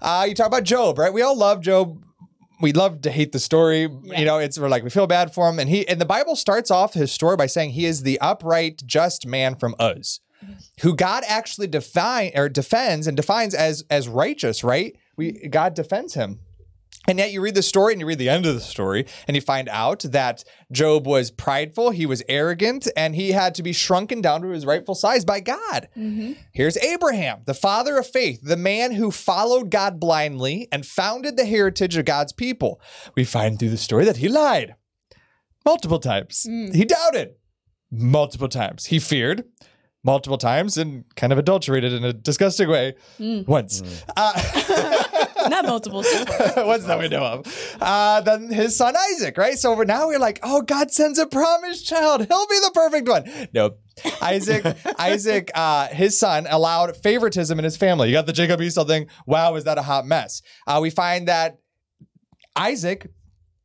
Uh, 0.00 0.26
you 0.28 0.34
talk 0.34 0.46
about 0.48 0.64
Job, 0.64 0.98
right? 0.98 1.12
We 1.12 1.22
all 1.22 1.36
love 1.36 1.60
Job. 1.62 2.02
We 2.60 2.72
love 2.72 3.02
to 3.02 3.10
hate 3.10 3.32
the 3.32 3.38
story. 3.38 3.88
Yeah. 4.04 4.20
You 4.20 4.24
know, 4.24 4.38
it's 4.38 4.58
we're 4.58 4.68
like 4.68 4.84
we 4.84 4.90
feel 4.90 5.06
bad 5.06 5.34
for 5.34 5.48
him, 5.48 5.58
and 5.58 5.68
he 5.68 5.86
and 5.88 6.00
the 6.00 6.06
Bible 6.06 6.36
starts 6.36 6.70
off 6.70 6.94
his 6.94 7.12
story 7.12 7.36
by 7.36 7.46
saying 7.46 7.70
he 7.70 7.84
is 7.84 8.02
the 8.02 8.18
upright, 8.20 8.82
just 8.86 9.26
man 9.26 9.54
from 9.56 9.74
Uz, 9.80 10.20
who 10.80 10.94
God 10.94 11.24
actually 11.26 11.66
define 11.66 12.30
or 12.34 12.48
defends 12.48 13.06
and 13.06 13.16
defines 13.16 13.54
as 13.54 13.84
as 13.90 14.08
righteous. 14.08 14.62
Right? 14.62 14.96
We 15.16 15.32
God 15.48 15.74
defends 15.74 16.14
him. 16.14 16.40
And 17.06 17.18
yet 17.18 17.32
you 17.32 17.40
read 17.40 17.54
the 17.54 17.62
story 17.62 17.92
and 17.92 18.00
you 18.00 18.06
read 18.06 18.18
the 18.18 18.28
end 18.28 18.46
of 18.46 18.54
the 18.54 18.60
story 18.60 19.06
and 19.28 19.34
you 19.34 19.40
find 19.40 19.68
out 19.68 20.00
that 20.00 20.44
Job 20.72 21.06
was 21.06 21.30
prideful, 21.30 21.90
he 21.90 22.06
was 22.06 22.22
arrogant, 22.28 22.88
and 22.96 23.14
he 23.14 23.32
had 23.32 23.54
to 23.56 23.62
be 23.62 23.72
shrunken 23.72 24.20
down 24.20 24.42
to 24.42 24.48
his 24.48 24.64
rightful 24.64 24.94
size 24.94 25.24
by 25.24 25.40
God. 25.40 25.88
Mm-hmm. 25.96 26.32
Here's 26.52 26.76
Abraham, 26.78 27.42
the 27.44 27.54
father 27.54 27.98
of 27.98 28.06
faith, 28.06 28.40
the 28.42 28.56
man 28.56 28.92
who 28.92 29.10
followed 29.10 29.70
God 29.70 30.00
blindly 30.00 30.68
and 30.72 30.86
founded 30.86 31.36
the 31.36 31.44
heritage 31.44 31.96
of 31.96 32.04
God's 32.04 32.32
people. 32.32 32.80
We 33.14 33.24
find 33.24 33.58
through 33.58 33.70
the 33.70 33.76
story 33.76 34.04
that 34.06 34.18
he 34.18 34.28
lied 34.28 34.74
multiple 35.64 35.98
times. 35.98 36.46
Mm. 36.48 36.74
He 36.74 36.84
doubted 36.84 37.34
multiple 37.90 38.48
times. 38.48 38.86
He 38.86 38.98
feared 38.98 39.44
multiple 40.04 40.38
times 40.38 40.76
and 40.76 41.04
kind 41.16 41.32
of 41.32 41.38
adulterated 41.38 41.92
in 41.92 42.04
a 42.04 42.12
disgusting 42.12 42.68
way 42.68 42.94
mm. 43.18 43.46
once. 43.46 43.80
Mm. 43.80 44.04
Uh, 44.16 45.04
Not 45.48 45.66
multiple. 45.66 46.02
What's 46.56 46.84
that 46.86 46.98
we 46.98 47.08
know 47.08 47.24
of? 47.24 47.76
Uh, 47.80 48.20
then 48.22 48.50
his 48.50 48.76
son 48.76 48.94
Isaac, 49.12 49.36
right? 49.36 49.58
So 49.58 49.76
we're 49.76 49.84
now 49.84 50.08
we're 50.08 50.18
like, 50.18 50.40
oh, 50.42 50.62
God 50.62 50.90
sends 50.90 51.18
a 51.18 51.26
promised 51.26 51.86
child. 51.86 52.26
He'll 52.26 52.46
be 52.46 52.58
the 52.60 52.70
perfect 52.74 53.08
one. 53.08 53.48
Nope. 53.52 53.80
Isaac, 54.20 54.76
Isaac, 54.98 55.50
uh, 55.54 55.88
his 55.88 56.18
son 56.18 56.46
allowed 56.50 56.96
favoritism 56.96 57.58
in 57.58 57.64
his 57.64 57.76
family. 57.76 58.08
You 58.08 58.14
got 58.14 58.26
the 58.26 58.32
Jacob 58.32 58.60
Esau 58.60 58.84
thing. 58.84 59.08
Wow, 59.26 59.54
is 59.56 59.64
that 59.64 59.78
a 59.78 59.82
hot 59.82 60.06
mess? 60.06 60.42
Uh, 60.66 60.78
we 60.82 60.90
find 60.90 61.28
that 61.28 61.58
Isaac 62.56 63.10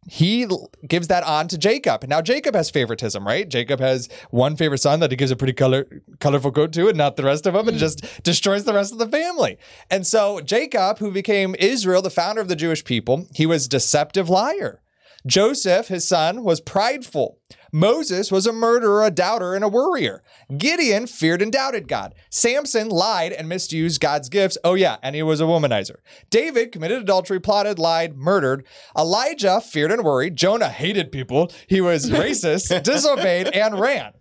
he 0.10 0.48
gives 0.88 1.08
that 1.08 1.24
on 1.24 1.48
to 1.50 1.58
Jacob. 1.58 2.04
Now 2.08 2.22
Jacob 2.22 2.56
has 2.56 2.70
favoritism, 2.70 3.26
right? 3.26 3.48
Jacob 3.48 3.80
has 3.80 4.10
one 4.32 4.56
favorite 4.56 4.80
son 4.80 5.00
that 5.02 5.12
he 5.12 5.18
gives 5.18 5.32
a 5.32 5.36
pretty 5.36 5.54
color 5.54 5.86
colorful 6.20 6.52
coat 6.52 6.74
to, 6.74 6.88
and 6.88 6.98
not 6.98 7.16
the 7.16 7.24
rest 7.24 7.46
of 7.46 7.54
them, 7.54 7.68
and 7.68 7.78
it 7.78 7.80
just 7.80 8.24
destroys 8.24 8.64
the 8.64 8.74
rest 8.74 8.92
of 8.92 8.98
the 8.98 9.08
family. 9.08 9.58
And 9.90 10.08
so 10.08 10.42
Jacob, 10.42 10.98
who 10.98 11.12
became 11.12 11.56
Israel, 11.60 12.02
the 12.02 12.10
founder 12.10 12.42
of 12.42 12.48
the 12.48 12.56
Jewish 12.56 12.84
people, 12.84 13.28
he 13.36 13.46
was 13.46 13.68
deceptive 13.68 14.30
liar. 14.30 14.82
Joseph, 15.28 15.90
his 15.90 16.08
son, 16.08 16.44
was 16.44 16.62
prideful. 16.62 17.38
Moses 17.72 18.32
was 18.32 18.48
a 18.48 18.54
murderer, 18.54 19.06
a 19.06 19.12
doubter, 19.12 19.56
and 19.56 19.64
a 19.64 19.70
worrier. 19.70 20.24
Gideon 20.58 21.08
feared 21.08 21.42
and 21.42 21.52
doubted 21.52 21.88
God. 21.88 22.16
Samson 22.30 22.90
lied 22.90 23.32
and 23.32 23.48
misused 23.48 24.02
God's 24.02 24.30
gifts. 24.30 24.58
Oh, 24.64 24.74
yeah, 24.74 24.98
and 25.02 25.16
he 25.16 25.24
was 25.24 25.42
a 25.42 25.46
womanizer. 25.46 25.98
David 26.30 26.72
committed 26.72 27.02
adultery, 27.02 27.40
plotted, 27.40 27.80
lied, 27.80 28.16
murdered. 28.16 28.66
Elijah 28.98 29.62
feared 29.62 29.92
and 29.92 30.04
worried. 30.04 30.36
Jonah 30.36 30.70
hated 30.70 31.12
people. 31.12 31.52
He 31.68 31.82
was 31.82 32.10
racist, 32.10 32.84
disobeyed, 32.84 33.48
and 33.48 33.80
ran. 33.80 34.14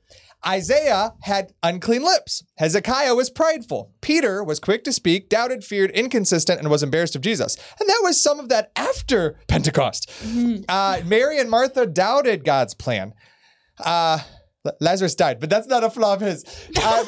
Isaiah 0.47 1.14
had 1.23 1.52
unclean 1.62 2.02
lips. 2.02 2.45
Hezekiah 2.59 3.14
was 3.14 3.28
prideful. 3.28 3.93
Peter 4.00 4.45
was 4.45 4.61
quick 4.61 4.85
to 4.85 4.93
speak, 4.93 5.28
doubted, 5.28 5.64
feared, 5.64 5.90
inconsistent, 5.90 6.61
and 6.61 6.71
was 6.71 6.83
embarrassed 6.83 7.17
of 7.17 7.23
Jesus. 7.23 7.57
And 7.81 7.88
that 7.88 8.00
was 8.02 8.23
some 8.23 8.38
of 8.38 8.49
that 8.49 8.71
after 8.76 9.38
Pentecost. 9.49 10.11
Uh, 10.69 11.00
Mary 11.05 11.40
and 11.40 11.50
Martha 11.50 11.87
doubted 11.87 12.45
God's 12.45 12.75
plan. 12.75 13.14
Uh, 13.80 14.18
Lazarus 14.80 15.14
died, 15.14 15.40
but 15.40 15.49
that's 15.50 15.66
not 15.66 15.85
a 15.85 15.90
flaw 15.90 16.14
of 16.14 16.20
his. 16.20 16.44
Uh, 16.76 17.04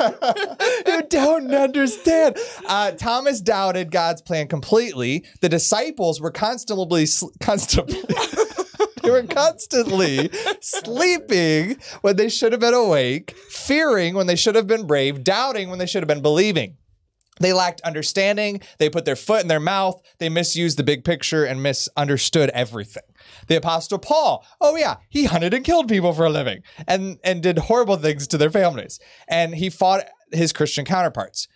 you 0.86 1.02
don't 1.08 1.54
understand. 1.54 2.36
Uh, 2.66 2.92
Thomas 2.92 3.40
doubted 3.40 3.90
God's 3.90 4.22
plan 4.22 4.48
completely. 4.48 5.24
The 5.40 5.48
disciples 5.48 6.20
were 6.20 6.30
constantly, 6.30 7.06
sl- 7.06 7.28
constantly. 7.40 8.02
They 9.02 9.10
were 9.12 9.22
constantly 9.22 10.30
sleeping 10.60 11.78
when 12.02 12.16
they 12.16 12.28
should 12.28 12.52
have 12.52 12.60
been 12.60 12.74
awake, 12.74 13.34
fearing 13.48 14.14
when 14.14 14.26
they 14.26 14.36
should 14.36 14.54
have 14.54 14.66
been 14.66 14.86
brave, 14.86 15.24
doubting 15.24 15.70
when 15.70 15.78
they 15.78 15.86
should 15.86 16.02
have 16.02 16.08
been 16.08 16.20
believing. 16.20 16.76
They 17.40 17.52
lacked 17.52 17.80
understanding. 17.82 18.60
They 18.78 18.90
put 18.90 19.04
their 19.04 19.16
foot 19.16 19.42
in 19.42 19.48
their 19.48 19.60
mouth. 19.60 20.00
They 20.18 20.28
misused 20.28 20.78
the 20.78 20.82
big 20.82 21.04
picture 21.04 21.44
and 21.44 21.62
misunderstood 21.62 22.50
everything. 22.50 23.02
The 23.46 23.56
apostle 23.56 23.98
Paul, 23.98 24.44
oh 24.60 24.76
yeah, 24.76 24.96
he 25.08 25.24
hunted 25.24 25.54
and 25.54 25.64
killed 25.64 25.88
people 25.88 26.12
for 26.12 26.26
a 26.26 26.30
living 26.30 26.62
and 26.86 27.18
and 27.24 27.42
did 27.42 27.58
horrible 27.58 27.96
things 27.96 28.26
to 28.28 28.38
their 28.38 28.50
families. 28.50 28.98
And 29.28 29.54
he 29.54 29.70
fought 29.70 30.04
his 30.32 30.52
Christian 30.52 30.84
counterparts. 30.84 31.48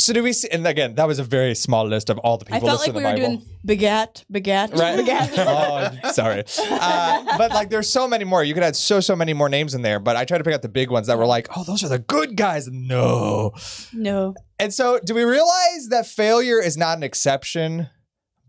So 0.00 0.12
do 0.14 0.22
we 0.22 0.32
see 0.32 0.48
and 0.50 0.66
again, 0.66 0.94
that 0.94 1.06
was 1.06 1.18
a 1.18 1.24
very 1.24 1.54
small 1.54 1.86
list 1.86 2.10
of 2.10 2.18
all 2.18 2.38
the 2.38 2.46
people. 2.46 2.56
I 2.56 2.70
felt 2.70 2.80
like 2.80 2.94
we 2.94 3.02
were 3.02 3.10
Bible. 3.10 3.18
doing 3.18 3.42
begat, 3.64 4.24
begat, 4.30 4.70
Right. 4.76 4.96
begat. 4.96 5.30
oh, 5.36 6.10
sorry. 6.12 6.44
Uh, 6.58 7.36
but 7.36 7.50
like, 7.50 7.68
there's 7.70 7.90
so 7.90 8.08
many 8.08 8.24
more. 8.24 8.42
You 8.42 8.54
could 8.54 8.62
add 8.62 8.76
so 8.76 9.00
so 9.00 9.14
many 9.14 9.34
more 9.34 9.48
names 9.48 9.74
in 9.74 9.82
there. 9.82 10.00
But 10.00 10.16
I 10.16 10.24
tried 10.24 10.38
to 10.38 10.44
pick 10.44 10.54
out 10.54 10.62
the 10.62 10.68
big 10.68 10.90
ones 10.90 11.06
that 11.08 11.18
were 11.18 11.26
like, 11.26 11.48
oh, 11.56 11.64
those 11.64 11.84
are 11.84 11.88
the 11.88 11.98
good 11.98 12.36
guys. 12.36 12.68
No. 12.68 13.52
no. 13.92 14.34
And 14.58 14.72
so, 14.72 14.98
do 15.04 15.14
we 15.14 15.22
realize 15.24 15.88
that 15.90 16.06
failure 16.06 16.60
is 16.60 16.76
not 16.76 16.96
an 16.96 17.02
exception, 17.02 17.88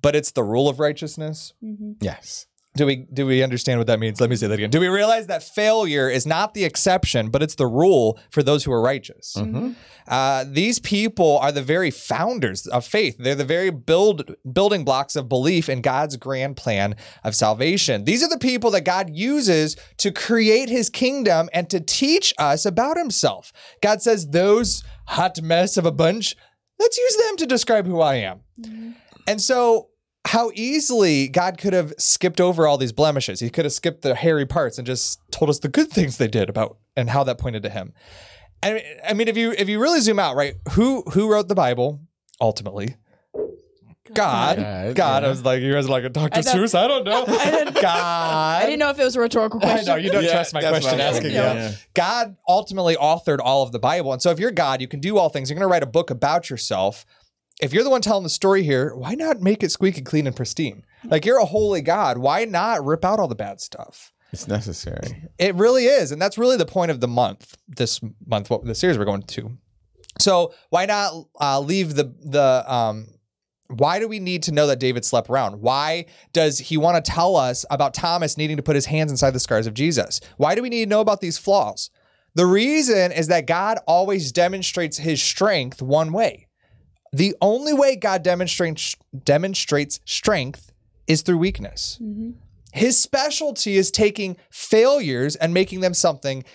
but 0.02 0.16
it's 0.16 0.32
the 0.32 0.44
rule 0.44 0.70
of 0.70 0.80
righteousness? 0.80 1.54
Mm-hmm. 1.64 1.94
Yes. 2.02 2.48
Do 2.74 2.86
we 2.86 3.08
do 3.12 3.26
we 3.26 3.44
understand 3.44 3.80
what 3.80 3.88
that 3.88 4.00
means? 4.00 4.22
Let 4.22 4.30
me 4.30 4.38
say 4.38 4.48
that 4.48 4.54
again. 4.54 4.70
Do 4.70 4.80
we 4.80 4.88
realize 4.88 5.28
that 5.28 5.44
failure 5.44 6.10
is 6.10 6.26
not 6.26 6.54
the 6.54 6.64
exception, 6.64 7.30
but 7.30 7.44
it's 7.44 7.56
the 7.56 7.68
rule 7.68 8.18
for 8.30 8.42
those 8.42 8.64
who 8.64 8.72
are 8.72 8.82
righteous? 8.82 9.36
Mm-hmm. 9.38 9.58
Mm-hmm. 9.58 9.72
Uh, 10.08 10.46
these 10.48 10.80
people 10.80 11.38
are 11.40 11.52
the 11.52 11.62
very 11.62 11.92
founders 11.92 12.68
of 12.68 12.86
faith. 12.86 13.18
They're 13.20 13.36
the 13.36 13.44
very 13.44 13.72
build 13.72 14.36
building 14.52 14.86
blocks 14.86 15.18
of 15.18 15.28
belief 15.28 15.68
in 15.68 15.82
God's 15.82 16.16
grand 16.16 16.56
plan 16.56 16.96
of 17.26 17.36
salvation. 17.36 18.06
These 18.06 18.24
are 18.24 18.30
the 18.30 18.40
people 18.40 18.72
that 18.72 18.86
God 18.86 19.10
uses 19.10 19.76
to 19.98 20.12
create 20.12 20.70
His 20.70 20.90
kingdom 20.90 21.50
and 21.54 21.70
to 21.70 21.82
teach 21.82 22.34
us 22.38 22.66
about 22.66 22.98
Himself. 22.98 23.52
God 23.82 24.02
says, 24.02 24.30
"Those 24.30 24.82
hot 25.08 25.42
mess 25.42 25.76
of 25.76 25.86
a 25.86 25.92
bunch. 25.92 26.38
Let's 26.80 26.98
use 26.98 27.18
them 27.18 27.38
to 27.38 27.46
describe 27.46 27.86
who 27.86 28.00
I 28.00 28.16
am." 28.16 28.40
Mm-hmm. 28.62 28.92
And 29.28 29.42
so, 29.42 29.90
how 30.26 30.52
easily 30.54 31.28
God 31.28 31.58
could 31.58 31.74
have 31.74 31.94
skipped 31.98 32.40
over 32.40 32.68
all 32.68 32.78
these 32.78 32.92
blemishes. 32.92 33.40
He 33.40 33.50
could 33.50 33.66
have 33.66 33.74
skipped 33.74 34.02
the 34.04 34.16
hairy 34.16 34.46
parts 34.46 34.78
and 34.78 34.86
just 34.86 35.20
told 35.32 35.50
us 35.50 35.60
the 35.60 35.68
good 35.68 35.90
things 35.90 36.18
they 36.18 36.28
did 36.28 36.50
about 36.50 36.78
and 36.96 37.10
how 37.10 37.24
that 37.24 37.38
pointed 37.38 37.64
to 37.64 37.70
him. 37.70 37.94
I 38.64 38.74
mean, 38.74 38.84
I 39.10 39.14
mean, 39.14 39.28
if 39.28 39.36
you 39.38 39.52
if 39.58 39.68
you 39.68 39.82
really 39.82 40.00
zoom 40.02 40.20
out, 40.20 40.36
right? 40.36 40.56
Who 40.74 41.02
who 41.14 41.32
wrote 41.32 41.48
the 41.48 41.56
Bible 41.56 42.00
ultimately? 42.40 42.96
God. 44.14 44.58
God. 44.58 44.96
God, 44.96 45.24
I 45.24 45.30
was 45.30 45.46
like, 45.46 45.62
you 45.62 45.72
guys 45.72 45.86
are 45.86 45.90
like 45.90 46.04
a 46.04 46.10
Dr. 46.10 46.38
I 46.38 46.42
Seuss. 46.42 46.76
I 46.78 46.88
don't 46.88 47.06
know. 47.06 47.26
God. 47.82 48.62
I 48.62 48.66
didn't 48.66 48.80
know 48.80 48.90
if 48.90 49.00
it 49.00 49.04
was 49.04 49.16
a 49.16 49.22
rhetorical 49.22 49.60
I 49.64 49.64
question. 49.64 49.86
know 49.88 49.96
you 49.96 50.12
don't 50.12 50.24
Yeah, 50.24 50.32
trust 50.32 50.54
my 50.54 50.60
question 50.60 50.92
what 50.92 51.02
I 51.02 51.08
was 51.10 51.18
asking. 51.18 51.32
Yeah. 51.32 51.54
yeah. 51.54 51.72
God 51.94 52.36
ultimately 52.48 52.96
authored 52.96 53.40
all 53.42 53.64
of 53.64 53.72
the 53.72 53.80
Bible, 53.80 54.12
and 54.12 54.22
so 54.22 54.30
if 54.32 54.38
you're 54.40 54.52
God, 54.52 54.82
you 54.82 54.88
can 54.88 55.00
do 55.00 55.18
all 55.18 55.30
things. 55.30 55.50
You're 55.50 55.56
going 55.56 55.68
to 55.68 55.72
write 55.72 55.84
a 55.84 55.88
book 55.88 56.10
about 56.10 56.50
yourself. 56.50 57.06
If 57.60 57.74
you're 57.74 57.84
the 57.84 57.90
one 57.90 58.02
telling 58.02 58.24
the 58.24 58.30
story 58.30 58.64
here, 58.64 58.96
why 58.96 59.14
not 59.16 59.42
make 59.42 59.64
it 59.64 59.72
squeaky 59.72 60.02
clean 60.02 60.28
and 60.28 60.36
pristine? 60.36 60.84
Like 61.04 61.26
you're 61.26 61.40
a 61.40 61.46
holy 61.46 61.82
God. 61.82 62.18
Why 62.18 62.46
not 62.46 62.86
rip 62.86 63.06
out 63.06 63.20
all 63.20 63.28
the 63.28 63.36
bad 63.36 63.62
stuff? 63.62 64.14
It's 64.32 64.48
necessary. 64.48 65.30
It 65.38 65.56
really 65.56 65.86
is, 65.86 66.12
and 66.12 66.22
that's 66.22 66.38
really 66.38 66.56
the 66.56 66.66
point 66.66 66.90
of 66.90 67.02
the 67.02 67.08
month. 67.08 67.56
This 67.68 68.00
month, 68.26 68.50
what 68.50 68.64
the 68.64 68.76
series 68.76 68.98
we're 68.98 69.06
going 69.06 69.24
to. 69.24 69.58
So 70.20 70.54
why 70.70 70.86
not 70.86 71.26
uh, 71.40 71.60
leave 71.60 71.96
the 71.96 72.16
the 72.24 72.64
um, 72.72 73.08
why 73.68 74.00
do 74.00 74.08
we 74.08 74.20
need 74.20 74.44
to 74.44 74.52
know 74.52 74.68
that 74.68 74.80
David 74.80 75.06
slept 75.06 75.30
around? 75.30 75.62
Why 75.62 76.06
does 76.34 76.60
he 76.60 76.78
want 76.78 77.04
to 77.04 77.12
tell 77.12 77.36
us 77.36 77.66
about 77.70 77.94
Thomas 77.94 78.38
needing 78.38 78.58
to 78.58 78.64
put 78.64 78.76
his 78.76 78.86
hands 78.86 79.12
inside 79.12 79.32
the 79.32 79.40
scars 79.40 79.68
of 79.68 79.74
Jesus? 79.74 80.20
Why 80.38 80.56
do 80.56 80.62
we 80.62 80.70
need 80.70 80.86
to 80.86 80.90
know 80.90 81.02
about 81.02 81.22
these 81.22 81.38
flaws? 81.38 81.90
The 82.34 82.46
reason 82.46 83.12
is 83.12 83.28
that 83.28 83.46
God 83.46 83.78
always 83.88 84.32
demonstrates 84.32 84.98
his 84.98 85.22
strength 85.22 85.82
one 85.82 86.14
way. 86.14 86.48
The 87.14 87.36
only 87.42 87.74
way 87.74 87.96
God 87.96 88.24
demonstrates 88.24 88.96
demonstrates 89.26 90.00
strength 90.06 90.72
is 91.08 91.22
through 91.22 91.38
weakness. 91.40 92.00
His 92.74 92.98
specialty 93.00 93.76
is 93.76 93.92
taking 93.92 94.38
failures 94.50 95.36
and 95.36 95.54
making 95.54 95.82
them 95.82 95.94
something 95.94 96.46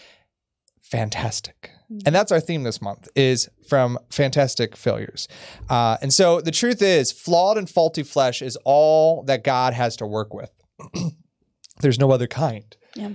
fantastic. 0.81 1.71
And 2.05 2.15
that's 2.15 2.33
our 2.33 2.41
theme 2.41 2.63
this 2.63 2.81
month 2.81 3.09
is 3.15 3.49
from 3.69 3.99
fantastic 4.11 4.77
failures. 4.77 5.29
Uh, 5.69 5.99
and 6.01 6.13
so 6.13 6.41
the 6.41 6.51
truth 6.51 6.81
is 6.83 7.13
flawed 7.13 7.59
and 7.59 7.69
faulty 7.69 8.03
flesh 8.03 8.43
is 8.43 8.57
all 8.65 9.23
that 9.25 9.45
God 9.45 9.75
has 9.75 9.97
to 9.97 10.07
work 10.07 10.33
with. 10.35 10.51
There's 11.81 11.99
no 11.99 12.11
other 12.11 12.27
kind. 12.27 12.77
Yeah. 12.95 13.11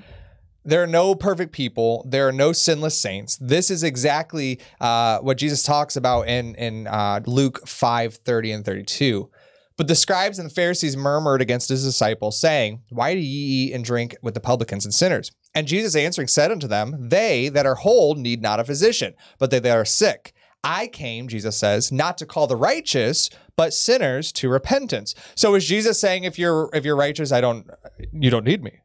There 0.64 0.84
are 0.84 0.88
no 0.88 1.16
perfect 1.16 1.52
people. 1.54 2.06
There 2.08 2.28
are 2.28 2.32
no 2.32 2.54
sinless 2.54 2.98
saints. 2.98 3.38
This 3.38 3.72
is 3.72 3.84
exactly 3.84 4.60
uh, 4.80 5.20
what 5.20 5.38
Jesus 5.38 5.64
talks 5.64 5.96
about 5.96 6.28
in 6.28 6.56
in 6.56 6.88
uh, 6.88 7.22
Luke 7.26 7.68
5, 7.68 8.16
30 8.16 8.52
and 8.52 8.66
32. 8.66 9.30
But 9.78 9.88
the 9.88 9.96
scribes 9.96 10.38
and 10.38 10.50
the 10.50 10.54
Pharisees 10.54 10.96
murmured 10.96 11.42
against 11.42 11.70
his 11.70 11.84
disciples, 11.84 12.40
saying, 12.40 12.84
Why 12.90 13.16
do 13.16 13.20
ye 13.20 13.70
eat 13.70 13.74
and 13.74 13.84
drink 13.84 14.16
with 14.22 14.36
the 14.36 14.40
publicans 14.40 14.86
and 14.86 14.94
sinners? 14.94 15.32
And 15.56 15.68
Jesus 15.68 15.96
answering 15.96 16.28
said 16.28 16.52
unto 16.52 16.68
them, 16.68 17.10
They 17.10 17.50
that 17.50 17.66
are 17.66 17.76
whole 17.76 18.14
need 18.16 18.42
not 18.42 18.60
a 18.60 18.64
physician, 18.64 19.16
but 19.40 19.50
they 19.50 19.60
that 19.60 19.76
are 19.76 19.86
sick. 19.86 20.34
I 20.64 20.86
came, 20.88 21.28
Jesus 21.28 21.58
says, 21.58 21.92
not 21.92 22.20
to 22.20 22.28
call 22.28 22.46
the 22.46 22.56
righteous, 22.56 23.32
but 23.56 23.74
sinners 23.74 24.32
to 24.34 24.50
repentance. 24.50 25.16
So 25.34 25.56
is 25.56 25.68
Jesus 25.68 26.00
saying 26.00 26.24
if 26.24 26.38
you're 26.38 26.70
if 26.74 26.86
you're 26.86 26.96
righteous, 26.96 27.32
I 27.32 27.42
don't 27.42 27.68
you 28.12 28.30
don't 28.30 28.46
need 28.46 28.64
me? 28.64 28.82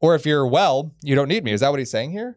Or 0.00 0.14
if 0.14 0.26
you're 0.26 0.46
well, 0.46 0.92
you 1.02 1.14
don't 1.14 1.28
need 1.28 1.44
me. 1.44 1.52
Is 1.52 1.60
that 1.60 1.70
what 1.70 1.78
he's 1.78 1.90
saying 1.90 2.10
here? 2.10 2.36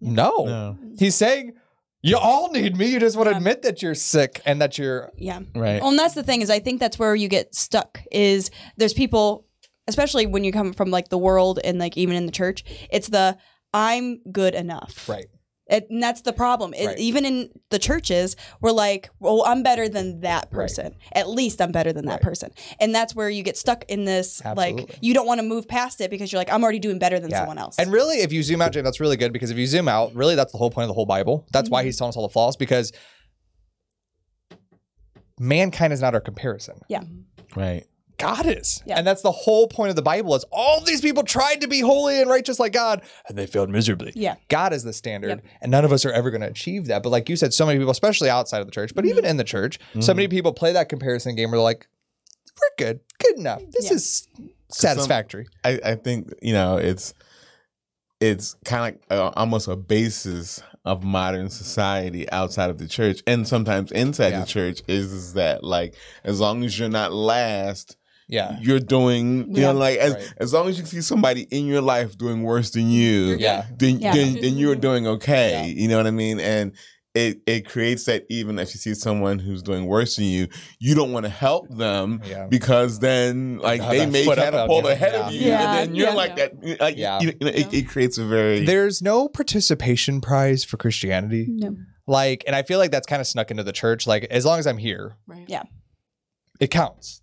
No. 0.00 0.44
No. 0.44 0.78
He's 0.98 1.14
saying 1.14 1.54
you 2.02 2.16
all 2.16 2.50
need 2.50 2.76
me. 2.76 2.86
You 2.86 3.00
just 3.00 3.16
want 3.16 3.28
to 3.28 3.36
admit 3.36 3.62
that 3.62 3.82
you're 3.82 3.94
sick 3.94 4.40
and 4.46 4.60
that 4.62 4.78
you're 4.78 5.10
Yeah. 5.16 5.40
Right. 5.54 5.80
Well, 5.80 5.90
and 5.90 5.98
that's 5.98 6.14
the 6.14 6.22
thing 6.22 6.40
is 6.40 6.50
I 6.50 6.58
think 6.58 6.80
that's 6.80 6.98
where 6.98 7.14
you 7.14 7.28
get 7.28 7.54
stuck 7.54 8.00
is 8.10 8.50
there's 8.76 8.94
people, 8.94 9.46
especially 9.86 10.26
when 10.26 10.44
you 10.44 10.52
come 10.52 10.72
from 10.72 10.90
like 10.90 11.08
the 11.08 11.18
world 11.18 11.58
and 11.62 11.78
like 11.78 11.96
even 11.96 12.16
in 12.16 12.26
the 12.26 12.32
church, 12.32 12.64
it's 12.90 13.08
the 13.08 13.36
I'm 13.74 14.20
good 14.32 14.54
enough. 14.54 15.08
right. 15.08 15.26
It, 15.70 15.86
and 15.88 16.02
that's 16.02 16.20
the 16.22 16.32
problem. 16.32 16.74
It, 16.74 16.86
Right. 16.86 16.98
Even 16.98 17.24
in 17.24 17.50
the 17.70 17.78
churches, 17.78 18.34
we're 18.60 18.72
like, 18.72 19.08
well, 19.20 19.44
I'm 19.46 19.62
better 19.62 19.88
than 19.88 20.20
that 20.22 20.50
person. 20.50 20.96
At 21.12 21.28
least 21.28 21.60
I'm 21.62 21.70
better 21.72 21.92
than 21.92 22.06
that 22.06 22.20
person. 22.20 22.50
And 22.80 22.94
that's 22.94 23.14
where 23.14 23.30
you 23.30 23.42
get 23.42 23.56
stuck 23.56 23.84
in 23.88 24.04
this, 24.04 24.42
like, 24.56 24.98
you 25.00 25.14
don't 25.14 25.26
want 25.26 25.40
to 25.40 25.46
move 25.46 25.68
past 25.68 26.00
it 26.00 26.10
because 26.10 26.32
you're 26.32 26.40
like, 26.40 26.52
I'm 26.52 26.62
already 26.62 26.80
doing 26.80 26.98
better 26.98 27.20
than 27.20 27.30
Yeah. 27.30 27.38
someone 27.38 27.58
else. 27.58 27.78
And 27.78 27.92
really, 27.92 28.18
if 28.18 28.32
you 28.32 28.42
zoom 28.42 28.60
out, 28.60 28.72
Jane, 28.72 28.82
that's 28.84 29.00
really 29.00 29.16
good 29.16 29.32
because 29.32 29.50
if 29.50 29.56
you 29.58 29.66
zoom 29.66 29.86
out, 29.88 30.14
really, 30.14 30.34
that's 30.34 30.52
the 30.52 30.58
whole 30.58 30.70
point 30.70 30.84
of 30.84 30.88
the 30.88 30.94
whole 30.94 31.06
Bible. 31.06 31.46
That's 31.52 31.68
Mm-hmm. 31.68 31.72
why 31.74 31.84
he's 31.84 31.96
telling 31.96 32.08
us 32.10 32.16
all 32.16 32.26
the 32.26 32.32
flaws 32.32 32.56
because 32.56 32.92
mankind 35.38 35.92
is 35.92 36.00
not 36.00 36.14
our 36.14 36.20
comparison. 36.20 36.80
yeah. 36.88 37.02
Right. 37.56 37.84
God 38.20 38.46
is. 38.46 38.82
Yeah. 38.86 38.98
And 38.98 39.06
that's 39.06 39.22
the 39.22 39.32
whole 39.32 39.66
point 39.66 39.90
of 39.90 39.96
the 39.96 40.02
Bible 40.02 40.34
is 40.34 40.44
all 40.52 40.80
these 40.82 41.00
people 41.00 41.22
tried 41.22 41.60
to 41.62 41.68
be 41.68 41.80
holy 41.80 42.20
and 42.20 42.30
righteous 42.30 42.60
like 42.60 42.72
God 42.72 43.02
and 43.28 43.36
they 43.36 43.46
failed 43.46 43.70
miserably. 43.70 44.12
Yeah. 44.14 44.36
God 44.48 44.72
is 44.72 44.84
the 44.84 44.92
standard 44.92 45.28
Yep. 45.28 45.44
and 45.62 45.70
none 45.72 45.84
of 45.84 45.92
us 45.92 46.04
are 46.04 46.12
ever 46.12 46.30
going 46.30 46.42
to 46.42 46.46
achieve 46.48 46.86
that. 46.86 47.02
But 47.02 47.08
like 47.10 47.28
you 47.28 47.36
said, 47.36 47.52
so 47.54 47.66
many 47.66 47.78
people, 47.78 47.90
especially 47.92 48.28
outside 48.30 48.60
of 48.60 48.66
the 48.66 48.72
church, 48.72 48.94
but 48.94 49.04
Mm-hmm. 49.04 49.10
even 49.18 49.24
in 49.24 49.36
the 49.38 49.44
church, 49.44 49.78
so 50.00 50.12
many 50.14 50.28
people 50.28 50.52
play 50.52 50.72
that 50.72 50.88
comparison 50.88 51.34
game 51.34 51.50
where 51.50 51.58
they're 51.58 51.64
like, 51.64 51.88
we're 52.60 52.84
good, 52.86 53.00
good 53.18 53.38
enough. 53.38 53.62
This 53.72 53.86
Yeah. 53.86 53.94
is 53.94 54.28
satisfactory. 54.68 55.48
I, 55.64 55.80
I 55.84 55.94
think 55.96 56.32
you 56.42 56.52
know 56.52 56.76
it's 56.76 57.14
it's 58.20 58.54
kind 58.66 58.96
of 58.96 59.00
like 59.10 59.18
uh, 59.18 59.32
almost 59.34 59.66
a 59.66 59.76
basis 59.76 60.62
of 60.84 61.02
modern 61.02 61.48
society 61.48 62.30
outside 62.30 62.68
of 62.70 62.78
the 62.78 62.86
church 62.86 63.22
and 63.26 63.48
sometimes 63.48 63.90
inside 63.92 64.30
Yeah. 64.30 64.40
the 64.40 64.46
church 64.46 64.82
is, 64.86 65.12
is 65.12 65.32
that 65.34 65.64
like 65.64 65.94
as 66.24 66.38
long 66.40 66.62
as 66.64 66.78
you're 66.78 66.88
not 66.90 67.12
last 67.12 67.96
yeah. 68.30 68.56
you're 68.60 68.80
doing 68.80 69.54
you 69.54 69.62
Yeah. 69.62 69.72
know 69.72 69.78
like 69.78 69.98
as, 69.98 70.14
Right. 70.14 70.34
as 70.38 70.52
long 70.52 70.68
as 70.68 70.78
you 70.78 70.86
see 70.86 71.00
somebody 71.02 71.42
in 71.50 71.66
your 71.66 71.80
life 71.80 72.16
doing 72.16 72.42
worse 72.42 72.70
than 72.70 72.88
you 72.90 73.36
Yeah. 73.38 73.66
then, 73.78 73.98
Yeah. 74.00 74.12
then, 74.14 74.40
then 74.40 74.56
you're 74.56 74.72
mm-hmm. 74.74 74.80
doing 74.80 75.06
okay 75.06 75.50
Yeah. 75.50 75.64
you 75.82 75.88
know 75.88 75.96
what 75.96 76.06
i 76.06 76.10
mean 76.10 76.40
and 76.40 76.72
it, 77.12 77.40
it 77.44 77.66
creates 77.68 78.04
that 78.04 78.24
even 78.30 78.56
if 78.60 78.72
you 78.72 78.78
see 78.78 78.94
someone 78.94 79.40
who's 79.40 79.64
doing 79.64 79.86
worse 79.86 80.14
than 80.14 80.26
you, 80.26 80.46
you 80.78 80.94
don't 80.94 81.10
want 81.10 81.24
to 81.26 81.28
help 81.30 81.68
them 81.68 82.20
Yeah. 82.24 82.46
because 82.46 83.00
then 83.00 83.58
like 83.58 83.80
they 83.80 84.06
may 84.06 84.24
foot 84.24 84.38
up 84.38 84.46
on 84.46 84.52
catapult 84.52 84.86
ahead 84.86 85.12
Yeah. 85.14 85.26
of 85.26 85.32
you, 85.32 85.40
Yeah. 85.40 85.58
and 85.60 85.88
then 85.88 85.94
you're 85.96 86.06
Yeah. 86.10 86.14
like 86.14 86.36
that. 86.36 86.52
Like, 86.80 86.96
Yeah. 86.96 87.18
you 87.20 87.26
know, 87.40 87.48
it, 87.48 87.74
it 87.74 87.88
creates 87.88 88.16
a 88.16 88.24
very 88.24 88.64
There's 88.64 89.02
no 89.02 89.28
participation 89.28 90.20
prize 90.20 90.62
for 90.62 90.76
Christianity. 90.76 91.46
No. 91.48 91.74
Like, 92.06 92.44
and 92.46 92.54
I 92.54 92.62
feel 92.62 92.78
like 92.78 92.92
that's 92.92 93.08
kind 93.08 93.20
of 93.20 93.26
snuck 93.26 93.50
into 93.50 93.64
the 93.64 93.72
church. 93.72 94.06
Like, 94.06 94.22
as 94.30 94.46
long 94.46 94.60
as 94.60 94.68
I'm 94.68 94.78
here, 94.78 95.16
Right. 95.26 95.44
Yeah. 95.48 95.64
it 96.60 96.70
counts. 96.70 97.22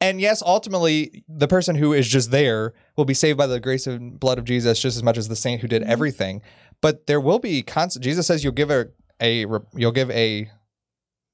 And 0.00 0.20
yes, 0.20 0.42
ultimately, 0.44 1.24
the 1.28 1.48
person 1.48 1.76
who 1.76 1.92
is 1.92 2.06
just 2.08 2.30
there 2.30 2.74
will 2.96 3.04
be 3.06 3.14
saved 3.14 3.38
by 3.38 3.46
the 3.46 3.60
grace 3.60 3.86
and 3.86 4.18
blood 4.20 4.38
of 4.38 4.44
Jesus 4.44 4.78
just 4.80 4.96
as 4.96 5.02
much 5.02 5.16
as 5.16 5.28
the 5.28 5.36
saint 5.36 5.60
who 5.62 5.68
did 5.68 5.82
Mm-hmm. 5.82 5.90
everything. 5.90 6.42
But 6.82 7.06
there 7.06 7.20
will 7.20 7.38
be 7.38 7.62
constant. 7.62 8.04
Jesus 8.04 8.26
says 8.26 8.44
you'll 8.44 8.52
give 8.52 8.70
a 8.70 8.88
a 9.22 9.46
you'll 9.74 9.92
give 9.92 10.10
a 10.10 10.50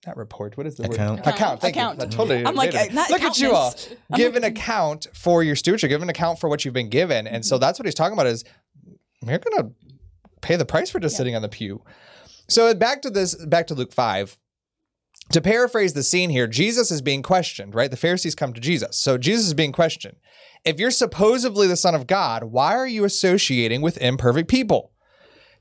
not 0.06 0.16
report. 0.16 0.56
What 0.56 0.66
is 0.66 0.76
the 0.76 0.84
Account. 0.84 1.26
word? 1.26 1.34
Account. 1.34 1.60
Thank 1.60 1.76
Account. 1.76 1.98
you. 1.98 2.04
I 2.04 2.08
totally. 2.08 2.46
I'm 2.46 2.54
like, 2.54 2.72
made 2.72 2.86
it. 2.86 2.90
uh, 2.92 2.94
not 2.94 3.10
look 3.10 3.22
at 3.22 3.38
you 3.38 3.52
all. 3.52 3.68
accountants. 3.68 3.94
I'm 4.12 4.16
Give 4.18 4.34
like- 4.34 4.44
an 4.44 4.50
account 4.52 5.06
for 5.14 5.42
your 5.42 5.56
stewardship. 5.56 5.88
Give 5.88 6.00
an 6.02 6.08
account 6.08 6.38
for 6.38 6.48
what 6.48 6.64
you've 6.64 6.72
been 6.74 6.88
given. 6.90 7.26
And 7.26 7.36
Mm-hmm. 7.42 7.48
so 7.48 7.58
that's 7.58 7.78
what 7.78 7.86
he's 7.86 7.94
talking 7.94 8.12
about. 8.12 8.26
Is 8.26 8.44
you're 9.26 9.38
gonna 9.38 9.70
pay 10.42 10.56
the 10.56 10.64
price 10.64 10.90
for 10.90 11.00
just 11.00 11.16
sitting 11.16 11.34
on 11.34 11.42
the 11.42 11.48
pew. 11.48 11.82
So 12.48 12.72
back 12.74 13.02
to 13.02 13.10
this. 13.10 13.34
Back 13.46 13.66
to 13.68 13.74
Luke 13.74 13.92
five. 13.92 14.38
To 15.32 15.40
paraphrase 15.40 15.92
the 15.92 16.02
scene 16.02 16.30
here, 16.30 16.48
Jesus 16.48 16.90
is 16.90 17.02
being 17.02 17.22
questioned, 17.22 17.74
right? 17.74 17.90
The 17.90 17.96
Pharisees 17.96 18.34
come 18.34 18.52
to 18.52 18.60
Jesus. 18.60 18.96
So 18.96 19.16
Jesus 19.16 19.46
is 19.46 19.54
being 19.54 19.72
questioned. 19.72 20.16
If 20.64 20.80
you're 20.80 20.90
supposedly 20.90 21.66
the 21.66 21.76
Son 21.76 21.94
of 21.94 22.06
God, 22.06 22.44
why 22.44 22.74
are 22.74 22.86
you 22.86 23.04
associating 23.04 23.80
with 23.80 23.96
imperfect 23.98 24.48
people? 24.48 24.92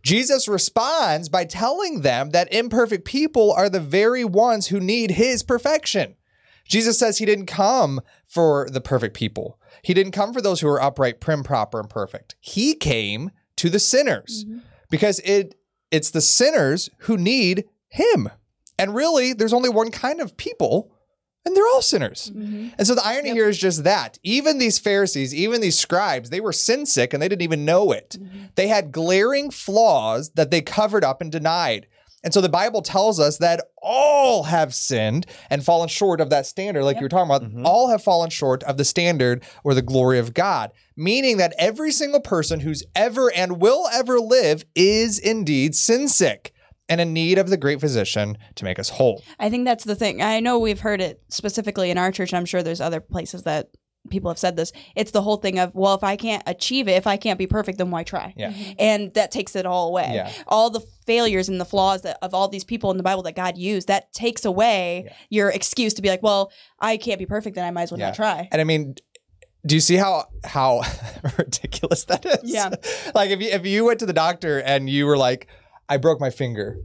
Jesus 0.02 0.48
responds 0.48 1.30
by 1.30 1.46
telling 1.46 2.02
them 2.02 2.32
that 2.32 2.52
imperfect 2.54 3.06
people 3.06 3.52
are 3.52 3.70
the 3.70 3.80
very 3.80 4.26
ones 4.26 4.68
who 4.68 4.80
need 4.80 5.12
his 5.12 5.44
perfection. 5.44 6.16
Jesus 6.68 6.98
says 6.98 7.18
he 7.18 7.26
didn't 7.26 7.48
come 7.48 8.02
for 8.28 8.68
the 8.72 8.82
perfect 8.82 9.16
people. 9.16 9.60
He 9.84 9.94
didn't 9.94 10.12
come 10.14 10.34
for 10.34 10.42
those 10.42 10.62
who 10.62 10.68
are 10.68 10.82
upright, 10.82 11.20
prim, 11.20 11.44
proper, 11.44 11.80
and 11.80 11.90
perfect. 11.90 12.36
He 12.40 12.76
came 12.76 13.32
to 13.58 13.70
the 13.70 13.80
sinners 13.80 14.46
mm-hmm. 14.46 14.60
because 14.90 15.20
it 15.20 15.56
it's 15.92 16.12
the 16.12 16.22
sinners 16.22 16.90
who 17.00 17.18
need 17.18 17.66
him. 17.88 18.30
And 18.80 18.96
really, 18.96 19.34
there's 19.34 19.54
only 19.54 19.70
one 19.70 19.92
kind 19.92 20.22
of 20.22 20.38
people, 20.38 20.92
and 21.46 21.56
they're 21.56 21.68
all 21.68 21.82
sinners. 21.82 22.32
Mm-hmm. 22.34 22.70
And 22.78 22.88
so 22.88 22.96
the 22.96 23.06
irony 23.06 23.32
here 23.32 23.50
is 23.50 23.58
just 23.58 23.84
that. 23.84 24.18
Even 24.24 24.58
these 24.58 24.80
Pharisees, 24.80 25.36
even 25.36 25.60
these 25.62 25.78
scribes, 25.78 26.30
they 26.30 26.40
were 26.40 26.54
sin 26.54 26.86
sick 26.86 27.14
and 27.14 27.22
they 27.22 27.28
didn't 27.28 27.42
even 27.42 27.66
know 27.66 27.92
it. 27.92 28.18
Mm-hmm. 28.20 28.46
They 28.56 28.68
had 28.68 28.92
glaring 28.92 29.52
flaws 29.52 30.32
that 30.36 30.50
they 30.50 30.62
covered 30.62 31.04
up 31.04 31.22
and 31.22 31.32
denied. 31.32 31.88
And 32.24 32.34
so 32.34 32.42
the 32.42 32.50
Bible 32.50 32.82
tells 32.82 33.20
us 33.20 33.38
that 33.38 33.62
all 33.82 34.44
have 34.44 34.74
sinned 34.74 35.26
and 35.50 35.64
fallen 35.64 35.88
short 35.88 36.20
of 36.20 36.30
that 36.30 36.46
standard, 36.46 36.84
like 36.84 36.98
you 36.98 37.04
were 37.04 37.10
talking 37.10 37.30
about. 37.30 37.44
Mm-hmm. 37.44 37.66
All 37.66 37.90
have 37.90 38.04
fallen 38.04 38.30
short 38.30 38.64
of 38.64 38.78
the 38.78 38.86
standard 38.86 39.44
or 39.64 39.74
the 39.74 39.82
glory 39.82 40.20
of 40.20 40.34
God, 40.34 40.72
meaning 40.98 41.38
that 41.38 41.54
every 41.58 41.92
single 41.92 42.20
person 42.20 42.60
who's 42.62 42.84
ever 42.96 43.32
and 43.34 43.62
will 43.62 43.88
ever 43.94 44.20
live 44.20 44.66
is 44.76 45.18
indeed 45.18 45.76
sin 45.76 46.10
sick 46.10 46.54
and 46.90 47.00
in 47.00 47.14
need 47.14 47.38
of 47.38 47.50
the 47.50 47.58
great 47.58 47.80
physician 47.80 48.38
to 48.56 48.64
make 48.66 48.80
us 48.80 48.90
whole. 48.90 49.24
I 49.40 49.50
think 49.50 49.66
that's 49.66 49.84
the 49.86 49.96
thing. 49.96 50.22
I 50.22 50.40
know 50.40 50.60
we've 50.60 50.80
heard 50.82 51.00
it 51.02 51.22
specifically 51.30 51.92
in 51.92 51.98
our 51.98 52.12
church, 52.12 52.32
and 52.34 52.38
I'm 52.38 52.46
sure 52.46 52.64
there's 52.64 52.82
other 52.82 53.00
places 53.00 53.44
that 53.44 53.70
people 54.10 54.30
have 54.32 54.40
said 54.40 54.56
this. 54.56 54.72
It's 54.96 55.12
the 55.12 55.22
whole 55.22 55.38
thing 55.38 55.60
of, 55.60 55.76
well, 55.76 55.94
if 55.94 56.04
I 56.04 56.16
can't 56.16 56.42
achieve 56.48 56.88
it, 56.88 56.94
if 56.94 57.06
I 57.06 57.18
can't 57.18 57.38
be 57.38 57.48
perfect, 57.48 57.78
then 57.78 57.92
why 57.92 58.04
try? 58.04 58.34
Yeah. 58.38 58.52
Mm-hmm. 58.52 58.72
And 58.80 59.14
that 59.14 59.30
takes 59.30 59.56
it 59.56 59.66
all 59.66 59.90
away. 59.90 60.12
Yeah. 60.14 60.32
All 60.48 60.70
the 60.70 60.80
failures 61.06 61.50
and 61.50 61.60
the 61.60 61.66
flaws 61.66 62.02
that, 62.04 62.18
of 62.22 62.34
all 62.34 62.48
these 62.48 62.64
people 62.64 62.92
in 62.92 62.98
the 62.98 63.04
Bible 63.04 63.24
that 63.24 63.36
God 63.36 63.58
used, 63.58 63.88
that 63.90 64.12
takes 64.14 64.46
away 64.46 65.04
Yeah. 65.06 65.14
your 65.30 65.50
excuse 65.50 65.94
to 65.96 66.02
be 66.02 66.10
like, 66.10 66.24
well, 66.24 66.52
I 66.80 66.98
can't 66.98 67.20
be 67.20 67.26
perfect, 67.26 67.56
then 67.56 67.66
I 67.66 67.72
might 67.72 67.84
as 67.84 67.92
well 67.92 68.00
Yeah. 68.00 68.08
not 68.08 68.16
try. 68.16 68.48
And 68.52 68.62
I 68.62 68.64
mean, 68.64 68.96
do 69.66 69.76
you 69.76 69.82
see 69.82 69.98
how 69.98 70.26
how 70.46 70.82
ridiculous 71.38 72.06
that 72.06 72.26
is? 72.26 72.40
Yeah. 72.44 72.70
like 73.14 73.30
if 73.32 73.42
you 73.42 73.50
if 73.50 73.66
you 73.66 73.84
went 73.84 74.00
to 74.00 74.06
the 74.06 74.14
doctor 74.14 74.60
and 74.62 74.90
you 74.90 75.06
were 75.06 75.18
like, 75.18 75.48
I 75.90 75.98
broke 75.98 76.20
my 76.20 76.30
finger. 76.30 76.78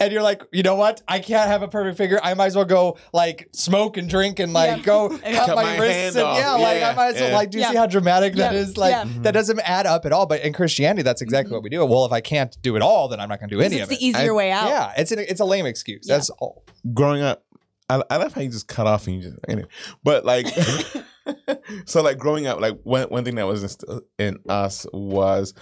And 0.00 0.10
you're 0.10 0.22
like, 0.22 0.42
you 0.52 0.62
know 0.62 0.74
what? 0.74 1.02
I 1.06 1.18
can't 1.18 1.48
have 1.48 1.62
a 1.62 1.68
perfect 1.68 1.98
finger. 1.98 2.18
I 2.22 2.32
might 2.32 2.46
as 2.46 2.56
well 2.56 2.64
go 2.64 2.96
like 3.12 3.50
smoke 3.52 3.98
and 3.98 4.08
drink 4.08 4.38
and 4.38 4.52
like 4.52 4.78
Yeah. 4.78 4.82
go 4.82 5.08
cut, 5.18 5.22
Cut 5.22 5.56
my, 5.56 5.64
my 5.64 5.78
wrists. 5.78 6.16
And, 6.16 6.24
off. 6.24 6.38
yeah, 6.38 6.52
like 6.52 6.82
I 6.82 6.94
might 6.94 7.08
as 7.08 7.20
well 7.20 7.28
yeah. 7.30 7.36
like. 7.36 7.50
Do 7.50 7.58
you 7.58 7.64
Yeah. 7.64 7.70
see 7.72 7.76
how 7.76 7.86
dramatic 7.86 8.34
that 8.36 8.54
Yeah. 8.54 8.58
is? 8.60 8.78
Like 8.78 8.92
Yeah. 8.92 9.04
that 9.20 9.32
doesn't 9.32 9.60
add 9.60 9.86
up 9.86 10.06
at 10.06 10.12
all. 10.12 10.24
But 10.26 10.42
in 10.42 10.54
Christianity, 10.54 11.02
that's 11.02 11.20
exactly 11.20 11.48
mm-hmm. 11.50 11.56
what 11.56 11.62
we 11.64 11.68
do. 11.70 11.84
Well, 11.84 12.06
if 12.06 12.12
I 12.12 12.20
can't 12.22 12.56
do 12.62 12.74
it 12.76 12.80
all, 12.82 13.08
then 13.08 13.20
I'm 13.20 13.28
not 13.28 13.38
going 13.38 13.50
to 13.50 13.56
do 13.56 13.60
any 13.60 13.76
It's 13.76 13.82
of 13.82 13.88
the 13.90 14.04
easier 14.04 14.32
I- 14.32 14.36
way 14.36 14.50
out. 14.50 14.68
Yeah, 14.68 14.92
it's 14.96 15.12
an, 15.12 15.18
it's 15.18 15.40
a 15.40 15.44
lame 15.44 15.66
excuse. 15.66 16.06
Yeah. 16.08 16.14
That's 16.16 16.30
all. 16.30 16.64
growing 16.94 17.20
up, 17.20 17.44
I, 17.90 18.02
I 18.08 18.16
love 18.16 18.32
how 18.32 18.40
you 18.40 18.48
just 18.48 18.68
cut 18.68 18.86
off 18.86 19.06
and 19.06 19.16
you 19.16 19.22
just 19.22 19.36
anyway. 19.46 19.68
But 20.02 20.24
like, 20.24 20.46
so 21.84 22.02
like 22.02 22.16
growing 22.18 22.46
up, 22.46 22.60
like 22.60 22.78
one 22.84 23.08
one 23.08 23.24
thing 23.24 23.34
that 23.34 23.46
was 23.46 23.62
instilled 23.62 24.04
in 24.18 24.38
us 24.48 24.86
was 24.92 25.52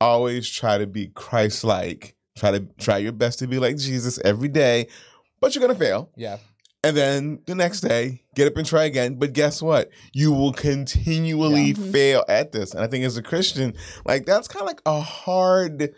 always 0.00 0.48
try 0.48 0.78
to 0.78 0.86
be 0.86 1.08
Christ-like. 1.08 2.14
Try 2.36 2.52
to 2.52 2.60
try 2.78 2.98
your 2.98 3.12
best 3.12 3.40
to 3.40 3.48
be 3.48 3.58
like 3.58 3.76
Jesus 3.76 4.18
every 4.24 4.48
day, 4.48 4.86
but 5.40 5.54
you're 5.54 5.60
gonna 5.60 5.78
fail. 5.78 6.10
Yeah. 6.16 6.38
And 6.84 6.96
then 6.96 7.40
the 7.46 7.56
next 7.56 7.80
day, 7.80 8.22
get 8.36 8.46
up 8.46 8.56
and 8.56 8.64
try 8.64 8.84
again. 8.84 9.16
But 9.16 9.32
guess 9.32 9.60
what? 9.60 9.90
You 10.12 10.32
will 10.32 10.52
continually 10.52 11.74
mm-hmm. 11.74 11.90
fail 11.90 12.24
at 12.28 12.52
this. 12.52 12.72
And 12.72 12.84
I 12.84 12.86
think 12.86 13.04
as 13.04 13.16
a 13.16 13.22
Christian, 13.22 13.74
like 14.06 14.24
that's 14.24 14.46
kind 14.46 14.62
of 14.62 14.68
like 14.68 14.80
a 14.86 15.00
hard 15.00 15.92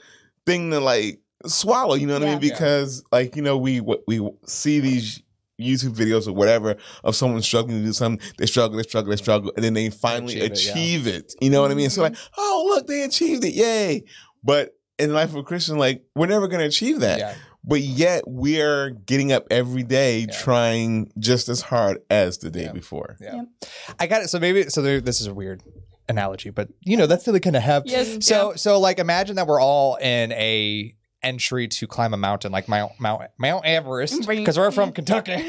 thing 0.46 0.70
to 0.70 0.80
like 0.80 1.20
swallow. 1.46 1.94
You 1.94 2.06
know 2.06 2.14
what 2.14 2.22
I 2.22 2.26
Yeah. 2.26 2.34
mean? 2.38 2.42
Yeah. 2.42 2.54
Because 2.54 3.04
like 3.12 3.36
you 3.36 3.42
know 3.42 3.58
we 3.58 3.82
we 4.06 4.26
see 4.46 4.80
these 4.80 5.22
YouTube 5.60 5.94
videos 5.94 6.26
or 6.26 6.32
whatever 6.32 6.76
of 7.04 7.14
someone 7.16 7.42
struggling 7.42 7.78
to 7.78 7.84
do 7.84 7.92
something. 7.92 8.26
They 8.38 8.46
struggle, 8.46 8.76
they 8.76 8.82
struggle, 8.82 9.10
they 9.10 9.16
struggle, 9.16 9.52
and 9.56 9.64
then 9.64 9.74
they 9.74 9.90
finally 9.90 10.40
Achieve 10.40 11.06
it, 11.06 11.12
yeah. 11.12 11.18
it. 11.18 11.34
You 11.40 11.50
know 11.50 11.62
what 11.62 11.70
I 11.70 11.74
mean? 11.74 11.90
So 11.90 12.02
like, 12.02 12.12
mm-hmm. 12.12 12.34
oh 12.38 12.64
look, 12.68 12.86
they 12.86 13.02
achieved 13.02 13.44
it, 13.44 13.54
yay! 13.54 14.04
But 14.42 14.74
in 14.98 15.08
the 15.08 15.14
life 15.14 15.30
of 15.30 15.36
a 15.36 15.42
Christian, 15.42 15.78
like 15.78 16.04
we're 16.14 16.26
never 16.26 16.48
going 16.48 16.60
to 16.60 16.66
achieve 16.66 17.00
that 17.00 17.18
Yeah. 17.18 17.34
but 17.64 17.80
yet 17.80 18.24
we're 18.26 18.90
getting 18.90 19.32
up 19.32 19.46
every 19.50 19.82
day 19.82 20.20
Yeah. 20.20 20.36
trying 20.38 21.10
just 21.18 21.48
as 21.48 21.62
hard 21.62 21.98
as 22.10 22.38
the 22.38 22.50
day 22.50 22.64
Yeah. 22.64 22.72
before. 22.72 23.16
Yeah. 23.20 23.42
I 23.98 24.06
got 24.06 24.22
it. 24.22 24.28
So 24.28 24.38
maybe 24.38 24.64
so 24.68 24.82
there, 24.82 25.00
this 25.00 25.20
is 25.20 25.26
a 25.26 25.34
weird 25.34 25.62
analogy, 26.08 26.50
but 26.50 26.68
you 26.80 26.96
know 26.96 27.06
that's 27.06 27.22
still 27.22 27.38
kind 27.38 27.56
of 27.56 27.62
have. 27.62 27.84
Yes. 27.86 28.26
So 28.26 28.54
so 28.56 28.78
like 28.78 28.98
imagine 28.98 29.36
that 29.36 29.46
we're 29.46 29.60
all 29.60 29.96
in 29.96 30.32
a 30.32 30.94
entry 31.22 31.68
to 31.68 31.86
climb 31.86 32.14
a 32.14 32.16
mountain 32.16 32.52
like 32.52 32.68
Mount 32.68 32.92
Mount 32.98 33.22
Mount 33.38 33.64
Everest 33.64 34.26
because 34.26 34.58
we're 34.58 34.70
from 34.70 34.92
Kentucky. 34.98 35.42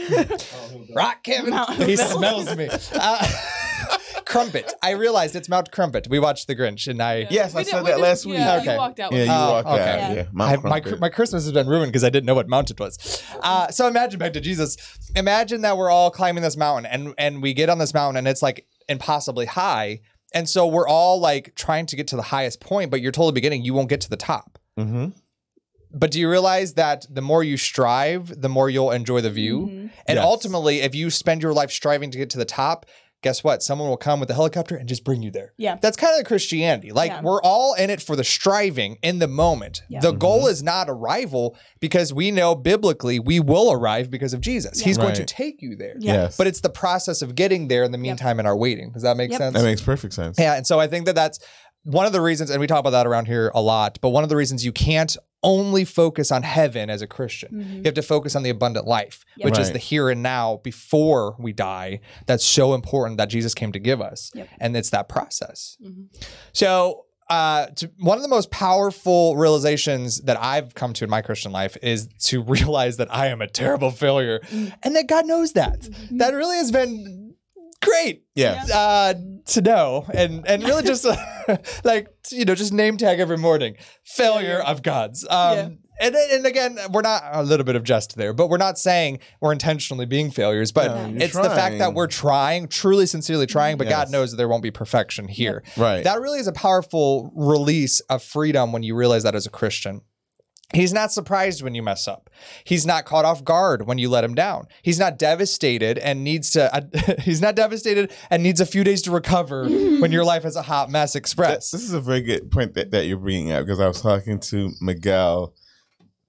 Rock 0.96 1.24
Kevin. 1.24 1.52
Mount 1.52 1.74
he 1.84 1.96
smells 1.96 2.56
me. 2.56 2.70
Uh, 2.94 3.28
Crumpet. 4.26 4.74
I 4.82 4.92
realized 4.92 5.36
it's 5.36 5.50
Mount 5.50 5.72
Crumpet. 5.72 6.08
We 6.10 6.20
watched 6.20 6.48
The 6.48 6.56
Grinch 6.56 6.88
and 6.88 7.02
I. 7.02 7.28
Yes, 7.30 7.54
I 7.56 7.64
did- 7.64 7.70
said 7.72 7.84
we 7.84 7.90
that 7.90 7.98
did- 7.98 8.02
last 8.02 8.26
week. 8.26 8.36
Yeah, 8.36 8.58
Okay. 8.58 8.72
you 8.74 8.78
walked 8.78 9.00
out 9.00 9.12
Yeah, 9.12 9.18
with 9.18 9.28
you 9.28 9.32
me. 9.34 9.38
Walked 9.38 9.68
okay. 9.68 9.82
out. 9.82 9.86
Yeah. 9.98 10.14
Yeah, 10.14 10.22
I, 10.22 10.30
Mount 10.32 10.64
my 10.64 10.80
Crumpet. 10.80 11.00
my 11.02 11.10
Christmas 11.10 11.44
has 11.44 11.52
been 11.52 11.68
ruined 11.68 11.92
because 11.92 12.04
I 12.04 12.10
didn't 12.10 12.26
know 12.28 12.36
what 12.36 12.48
mountain 12.48 12.76
it 12.78 12.80
was. 12.80 13.24
Uh, 13.42 13.68
so 13.70 13.88
imagine 13.88 14.20
back 14.20 14.34
to 14.34 14.42
Jesus. 14.42 14.78
Imagine 15.16 15.62
that 15.62 15.78
we're 15.78 15.90
all 15.90 16.12
climbing 16.12 16.44
this 16.44 16.56
mountain 16.56 16.86
and 16.92 17.14
and 17.18 17.42
we 17.42 17.54
get 17.54 17.68
on 17.70 17.78
this 17.80 17.94
mountain 17.94 18.18
and 18.18 18.28
it's 18.28 18.42
like 18.42 18.66
impossibly 18.88 19.46
high. 19.48 20.00
And 20.34 20.48
so 20.48 20.66
we're 20.66 20.88
all 20.88 21.20
like 21.20 21.54
trying 21.56 21.86
to 21.88 21.98
get 21.98 22.08
to 22.10 22.16
the 22.16 22.22
highest 22.22 22.62
point, 22.62 22.90
but 22.90 23.02
you're 23.02 23.12
told 23.12 23.28
at 23.28 23.32
the 23.32 23.42
beginning 23.42 23.66
you 23.66 23.74
won't 23.74 23.90
get 23.90 24.00
to 24.02 24.10
the 24.10 24.16
top. 24.18 24.58
But 25.94 26.12
do 26.12 26.20
you 26.20 26.30
realize 26.30 26.74
that 26.76 27.06
the 27.10 27.22
more 27.22 27.44
you 27.44 27.58
strive, 27.58 28.42
the 28.42 28.50
more 28.50 28.70
you'll 28.70 28.92
enjoy 28.92 29.22
the 29.22 29.30
view? 29.32 29.68
Mhm. 29.68 29.90
And 30.08 30.16
Yes. 30.18 30.26
ultimately, 30.26 30.82
if 30.82 30.96
you 30.96 31.10
spend 31.10 31.42
your 31.42 31.54
life 31.54 31.72
striving 31.72 32.12
to 32.12 32.18
get 32.18 32.30
to 32.32 32.38
the 32.38 32.46
top, 32.46 32.86
guess 33.24 33.44
what? 33.44 33.62
Someone 33.62 33.88
will 33.88 33.98
come 33.98 34.20
with 34.20 34.32
a 34.32 34.34
helicopter 34.34 34.76
and 34.76 34.90
just 34.90 35.04
bring 35.04 35.22
you 35.22 35.30
there. 35.30 35.54
Yeah. 35.56 35.78
That's 35.80 35.96
kind 35.96 36.12
of 36.14 36.18
the 36.18 36.24
Christianity. 36.26 36.92
Like 36.92 37.12
Yeah. 37.12 37.22
we're 37.22 37.42
all 37.44 37.76
in 37.76 37.92
it 37.92 38.02
for 38.02 38.16
the 38.16 38.24
striving 38.24 38.98
in 39.04 39.20
the 39.20 39.28
moment. 39.28 39.84
Yeah. 39.90 40.00
The 40.00 40.12
goal 40.12 40.48
is 40.48 40.64
not 40.64 40.90
arrival 40.90 41.56
because 41.80 42.12
we 42.12 42.32
know 42.32 42.56
biblically 42.56 43.20
we 43.20 43.40
will 43.40 43.72
arrive 43.72 44.10
because 44.10 44.34
of 44.34 44.42
Jesus. 44.42 44.80
Yeah. 44.80 44.86
He's 44.86 44.98
going 44.98 45.14
to 45.14 45.24
take 45.26 45.62
you 45.62 45.76
there. 45.76 45.96
Yeah. 46.00 46.14
Yes. 46.14 46.38
But 46.38 46.48
it's 46.48 46.62
the 46.62 46.70
process 46.72 47.22
of 47.22 47.36
getting 47.36 47.68
there 47.68 47.84
in 47.84 47.92
the 47.92 48.00
meantime 48.00 48.40
in 48.40 48.48
our 48.48 48.58
waiting. 48.58 48.92
Does 48.92 49.04
that 49.04 49.18
make 49.18 49.30
Yep. 49.30 49.38
sense? 49.38 49.54
that 49.56 49.64
makes 49.64 49.82
perfect 49.82 50.16
sense. 50.16 50.40
Yeah, 50.40 50.56
and 50.56 50.66
so 50.66 50.80
I 50.80 50.88
think 50.88 51.06
that 51.06 51.14
that's 51.14 51.38
one 51.84 52.06
of 52.08 52.14
the 52.14 52.22
reasons, 52.22 52.50
and 52.50 52.60
we 52.60 52.66
talk 52.66 52.80
about 52.80 52.92
that 52.92 53.06
around 53.06 53.26
here 53.28 53.52
a 53.54 53.62
lot. 53.62 54.00
But 54.02 54.10
one 54.10 54.24
of 54.24 54.30
the 54.30 54.36
reasons 54.36 54.66
you 54.66 54.72
can't 54.72 55.16
only 55.44 55.84
focus 55.86 56.32
on 56.32 56.44
heaven 56.44 56.90
as 56.90 57.02
a 57.02 57.08
Christian, 57.08 57.50
Mhm. 57.52 57.76
you 57.78 57.82
have 57.86 57.94
to 57.96 58.02
focus 58.02 58.36
on 58.36 58.44
the 58.44 58.50
abundant 58.52 58.86
life, 58.88 59.26
Yep. 59.38 59.46
which 59.46 59.58
is 59.60 59.72
the 59.72 59.80
here 59.80 60.10
and 60.10 60.22
now 60.22 60.60
before 60.64 61.36
we 61.40 61.52
die. 61.54 62.00
That's 62.28 62.46
so 62.46 62.74
important 62.76 63.18
that 63.18 63.30
Jesus 63.30 63.54
came 63.56 63.72
to 63.72 63.80
give 63.80 64.02
us, 64.02 64.32
Yep. 64.36 64.48
and 64.60 64.78
it's 64.78 64.90
that 64.92 65.08
process. 65.10 65.78
Mhm. 65.84 66.06
So. 66.54 67.06
Uh, 67.30 67.68
to, 67.78 67.90
one 68.00 68.18
of 68.18 68.24
the 68.24 68.28
most 68.28 68.52
powerful 68.52 69.38
realizations 69.38 70.20
that 70.24 70.38
I've 70.42 70.74
come 70.76 70.92
to 70.92 71.06
in 71.06 71.10
my 71.10 71.22
Christian 71.22 71.54
life 71.54 71.78
is 71.82 72.10
to 72.26 72.44
realize 72.58 72.98
that 72.98 73.08
I 73.10 73.28
am 73.28 73.42
a 73.42 73.48
terrible 73.48 73.90
failure, 73.92 74.42
Mm. 74.52 74.74
and 74.84 74.96
that 74.98 75.08
God 75.08 75.26
knows 75.26 75.54
that. 75.54 75.88
That 76.12 76.34
really 76.34 76.58
has 76.58 76.74
been 76.74 77.31
great 77.82 78.24
Yes. 78.36 78.72
uh, 78.72 79.14
to 79.48 79.62
know 79.62 80.06
and 80.14 80.48
and 80.48 80.64
really 80.64 80.84
just 80.84 81.06
uh, 81.06 81.16
like 81.84 82.08
you 82.32 82.46
know 82.46 82.56
just 82.56 82.74
name 82.74 82.98
tag 82.98 83.20
every 83.20 83.38
morning 83.38 83.76
failure 84.04 84.60
of 84.60 84.84
God's. 84.84 85.26
Um, 85.30 85.58
Yeah. 85.58 85.70
And, 86.04 86.16
and 86.16 86.48
again, 86.48 86.80
we're 86.92 87.02
not 87.02 87.22
a 87.32 87.44
little 87.44 87.64
bit 87.64 87.76
of 87.76 87.84
jest 87.84 88.16
there, 88.16 88.34
but 88.34 88.50
we're 88.50 88.58
not 88.58 88.80
saying 88.80 89.20
we're 89.40 89.52
intentionally 89.52 90.08
being 90.08 90.32
failures. 90.32 90.72
But 90.72 90.88
No, 90.88 91.06
you're 91.10 91.22
it's 91.22 91.36
the 91.36 91.44
fact 91.44 91.78
that 91.78 91.94
we're 91.94 92.08
trying, 92.08 92.70
truly, 92.70 93.06
sincerely 93.06 93.46
trying. 93.46 93.78
But 93.78 93.88
God 93.88 94.10
knows 94.10 94.32
that 94.32 94.38
there 94.38 94.48
won't 94.48 94.64
be 94.64 94.72
perfection 94.72 95.28
here. 95.28 95.62
Right. 95.78 96.04
That 96.04 96.20
really 96.20 96.40
is 96.40 96.48
a 96.48 96.54
powerful 96.54 97.32
release 97.36 98.00
of 98.10 98.24
freedom 98.24 98.72
when 98.72 98.82
you 98.82 98.96
realize 98.96 99.22
that 99.24 99.36
as 99.36 99.46
a 99.46 99.52
Christian. 99.52 100.02
He's 100.74 100.94
not 100.94 101.12
surprised 101.12 101.62
when 101.62 101.76
you 101.76 101.84
mess 101.84 102.08
up. 102.08 102.30
He's 102.64 102.86
not 102.86 103.06
caught 103.06 103.26
off 103.26 103.44
guard 103.44 103.88
when 103.88 103.98
you 103.98 104.10
let 104.10 104.24
him 104.24 104.36
down. 104.36 104.68
He's 104.82 105.00
not 105.00 105.20
devastated 105.20 105.98
and 105.98 106.24
needs 106.24 106.52
to. 106.52 106.74
Uh, 106.74 106.82
he's 107.20 107.42
not 107.42 107.56
devastated 107.56 108.12
and 108.30 108.44
needs 108.44 108.62
a 108.62 108.66
few 108.66 108.84
days 108.84 109.02
to 109.04 109.12
recover 109.12 109.66
when 109.70 110.12
your 110.12 110.24
life 110.24 110.46
is 110.46 110.56
a 110.56 110.62
hot 110.62 110.90
mess 110.90 111.16
express. 111.16 111.72
this 111.72 111.84
is 111.84 111.94
a 111.94 112.02
very 112.02 112.22
good 112.22 112.52
point 112.52 112.74
that, 112.76 112.92
that 112.92 113.06
you're 113.06 113.18
bringing 113.18 113.52
up 113.52 113.66
because 113.66 113.80
I 113.80 113.88
was 113.88 114.02
talking 114.02 114.40
to 114.40 114.72
Miguel 114.82 115.54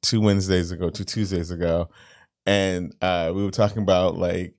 two 0.03 0.21
Wednesdays 0.21 0.73
ago, 0.73 0.91
two 0.91 1.05
Tuesdays 1.05 1.51
ago, 1.51 1.89
and 2.45 2.95
uh, 3.01 3.33
we 3.35 3.45
were 3.45 3.51
talking 3.51 3.83
about 3.83 4.17
like 4.17 4.55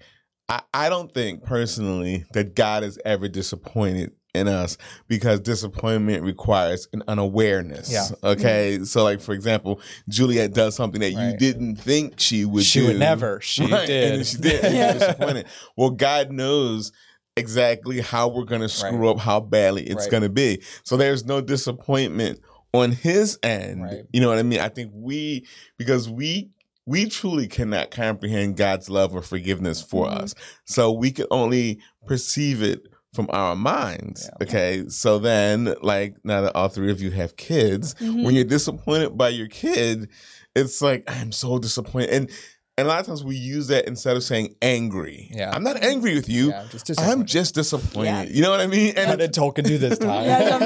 I, 0.49 0.61
I 0.73 0.89
don't 0.89 1.11
think 1.13 1.43
personally 1.43 2.25
that 2.33 2.55
God 2.55 2.83
is 2.83 2.99
ever 3.05 3.27
disappointed 3.27 4.11
in 4.33 4.47
us 4.47 4.77
because 5.07 5.39
disappointment 5.39 6.23
requires 6.23 6.87
an 6.93 7.03
unawareness. 7.07 7.91
Yeah. 7.91 8.07
Okay. 8.23 8.79
So, 8.83 9.03
like 9.03 9.21
for 9.21 9.33
example, 9.33 9.79
Juliet 10.09 10.53
does 10.53 10.75
something 10.75 11.01
that 11.01 11.11
you 11.11 11.37
didn't 11.37 11.75
think 11.75 12.19
she 12.19 12.45
would. 12.45 12.59
Do. 12.59 12.63
She 12.63 12.79
do. 12.81 12.87
would 12.87 12.99
never. 12.99 13.39
She 13.41 13.65
Right, 13.65 13.85
did. 13.87 14.13
And 14.15 14.25
she 14.25 14.37
did. 14.37 14.63
And 14.65 14.75
you're 14.75 14.93
disappointed. 14.99 15.45
Well, 15.77 15.91
God 15.91 16.31
knows 16.31 16.91
exactly 17.35 17.99
how 18.01 18.27
we're 18.27 18.45
going 18.45 18.61
to 18.61 18.69
screw 18.69 18.97
Right. 18.97 19.09
up, 19.11 19.19
how 19.19 19.39
badly 19.39 19.83
it's 19.83 20.03
Right. 20.05 20.11
going 20.11 20.23
to 20.23 20.29
be. 20.29 20.61
So 20.83 20.97
there's 20.97 21.25
no 21.25 21.41
disappointment 21.41 22.39
on 22.73 22.91
His 22.91 23.37
end. 23.43 23.83
Right. 23.83 24.03
You 24.11 24.21
know 24.21 24.29
what 24.29 24.39
I 24.39 24.43
mean? 24.43 24.59
I 24.59 24.69
think 24.69 24.91
we 24.93 25.45
because 25.77 26.09
we. 26.09 26.49
We 26.85 27.05
truly 27.05 27.47
cannot 27.47 27.91
comprehend 27.91 28.57
God's 28.57 28.89
love 28.89 29.15
or 29.15 29.21
forgiveness 29.21 29.81
for 29.81 30.05
Mm-hmm. 30.05 30.17
Mhm. 30.17 30.21
us. 30.23 30.35
So 30.65 30.91
we 30.91 31.11
can 31.11 31.27
only 31.31 31.79
perceive 32.05 32.61
it 32.61 32.81
from 33.13 33.27
our 33.31 33.55
minds. 33.55 34.29
Yeah. 34.39 34.47
Okay. 34.47 34.83
So 34.89 35.19
then, 35.19 35.75
like, 35.81 36.17
now 36.23 36.41
that 36.41 36.55
all 36.55 36.67
three 36.69 36.91
of 36.91 36.99
you 37.01 37.11
have 37.11 37.35
kids, 37.35 37.93
Mhm. 37.95 38.23
when 38.23 38.35
you're 38.35 38.43
disappointed 38.43 39.17
by 39.17 39.29
your 39.29 39.47
kid, 39.47 40.09
it's 40.55 40.81
like, 40.81 41.03
I'm 41.07 41.31
so 41.31 41.59
disappointed. 41.59 42.09
And 42.09 42.29
and 42.75 42.87
a 42.87 42.89
lot 42.89 43.01
of 43.01 43.05
times 43.05 43.23
we 43.23 43.35
use 43.35 43.67
that 43.67 43.85
instead 43.85 44.17
of 44.17 44.23
saying 44.23 44.55
angry. 44.63 45.29
Yeah. 45.31 45.51
I'm 45.53 45.61
not 45.61 45.83
angry 45.83 46.15
with 46.15 46.27
you. 46.27 46.49
Yeah, 46.49 46.65
just 46.71 46.99
I'm 46.99 47.23
just 47.23 47.53
disappointed. 47.53 48.05
Yeah. 48.09 48.23
You 48.23 48.41
know 48.41 48.49
what 48.49 48.61
I 48.61 48.65
mean? 48.65 48.95
How 48.95 49.11
And 49.11 49.19
did 49.19 49.31
Tolkien 49.31 49.63
do 49.63 49.77
this 49.77 49.99
time? 49.99 50.25
Yeah, 50.25 50.57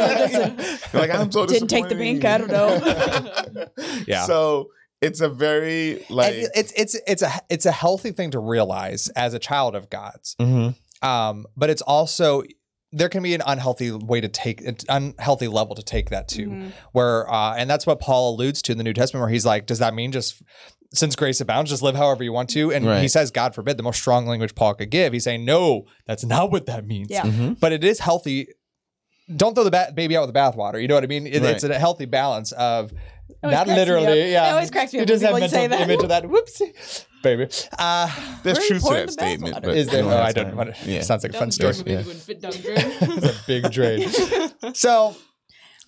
I'm 0.94 0.94
like 1.02 1.14
I'm 1.14 1.30
so 1.30 1.46
Didn't 1.46 1.68
take 1.68 1.90
the 1.90 1.96
disappointed. 1.96 2.22
pink, 2.22 2.24
I 2.24 2.38
don't 2.38 2.50
know. 2.50 3.66
Yeah. 4.08 4.26
So 4.26 4.70
it's 5.02 5.20
a 5.20 5.28
very 5.30 6.06
like 6.10 6.34
and 6.34 6.48
it's 6.56 6.72
it's 6.78 6.96
it's 7.06 7.22
a 7.24 7.32
it's 7.50 7.66
a 7.66 7.72
healthy 7.74 8.12
thing 8.12 8.32
to 8.32 8.40
realize 8.40 9.10
as 9.10 9.34
a 9.34 9.40
child 9.40 9.76
of 9.76 9.90
God's. 9.90 10.36
Mhm. 10.40 10.76
Um, 11.02 11.46
but 11.56 11.70
it's 11.70 11.82
also 11.82 12.44
there 12.94 13.10
can 13.10 13.22
be 13.22 13.34
an 13.36 13.42
unhealthy 13.46 13.92
way 13.92 14.22
to 14.22 14.30
take 14.30 14.62
an 14.62 14.78
unhealthy 14.88 15.48
level 15.50 15.76
to 15.76 15.84
take 15.84 16.10
that 16.10 16.28
to 16.30 16.48
Mhm. 16.48 16.72
where 16.94 17.30
uh, 17.32 17.54
and 17.56 17.70
that's 17.70 17.86
what 17.86 18.00
Paul 18.00 18.34
alludes 18.34 18.62
to 18.64 18.72
in 18.72 18.78
the 18.78 18.84
New 18.84 18.94
Testament 18.94 19.22
where 19.22 19.30
he's 19.30 19.46
like, 19.46 19.66
does 19.66 19.80
that 19.80 19.94
mean 19.94 20.12
just 20.14 20.42
since 20.94 21.14
grace 21.18 21.42
abounds, 21.42 21.70
just 21.70 21.84
live 21.84 21.96
however 21.96 22.24
you 22.24 22.32
want 22.32 22.50
to? 22.52 22.72
And 22.72 22.86
he 23.02 23.10
says, 23.10 23.30
God 23.30 23.54
forbid, 23.54 23.76
the 23.76 23.84
most 23.84 24.00
strong 24.00 24.26
language 24.26 24.56
Paul 24.56 24.74
could 24.74 24.90
give. 24.90 25.12
He's 25.12 25.26
saying, 25.26 25.44
no, 25.44 25.84
that's 26.08 26.24
not 26.24 26.50
what 26.50 26.66
that 26.68 26.86
means. 26.88 27.10
Yeah. 27.10 27.24
Mhm. 27.24 27.60
But 27.60 27.74
it 27.74 27.84
is 27.84 28.00
healthy. 28.00 28.48
Don't 29.36 29.54
throw 29.54 29.66
the 29.66 29.72
ba- 29.72 29.92
baby 29.94 30.16
out 30.16 30.26
with 30.26 30.34
the 30.34 30.40
bathwater. 30.40 30.82
You 30.82 30.88
know 30.88 30.96
what 30.96 31.04
I 31.04 31.08
mean? 31.08 31.28
It, 31.28 31.44
It's 31.44 31.66
a 31.66 31.78
healthy 31.78 32.06
balance 32.06 32.54
of 32.54 32.94
always 33.44 33.58
not 33.58 33.68
literally. 33.68 34.32
Yeah, 34.32 34.48
It 34.48 34.52
always 34.54 34.72
cracks 34.72 34.94
me 34.94 35.00
You 35.00 35.04
up 35.04 35.10
just 35.10 35.22
when 35.22 35.42
have 35.42 35.52
people 35.52 35.60
mental 35.60 35.78
say 35.78 35.86
that. 35.86 35.90
image 35.90 36.04
of 36.04 36.10
that. 36.10 36.24
Whoopsie, 36.24 37.06
baby. 37.36 37.52
Uh, 37.78 38.10
There's 38.44 38.66
truth 38.68 38.84
to 38.84 38.94
that 38.94 39.12
statement. 39.12 39.58
But 39.64 39.76
is 39.78 39.88
there? 39.88 40.04
don't 40.04 40.14
Oh, 40.14 40.18
I 40.18 40.32
don't 40.32 40.46
time. 40.48 40.56
want 40.56 40.76
to. 40.76 40.90
Yeah. 40.90 41.02
Sounds 41.02 41.24
like 41.24 41.34
a 41.34 41.38
fun 41.38 41.52
story. 41.52 41.74
Yeah. 41.86 42.04
fit 42.04 42.42
down 42.42 42.52
drain. 42.54 42.76
it's 42.78 43.40
a 43.40 43.44
big 43.48 43.72
drain. 43.72 44.10
so 44.74 45.16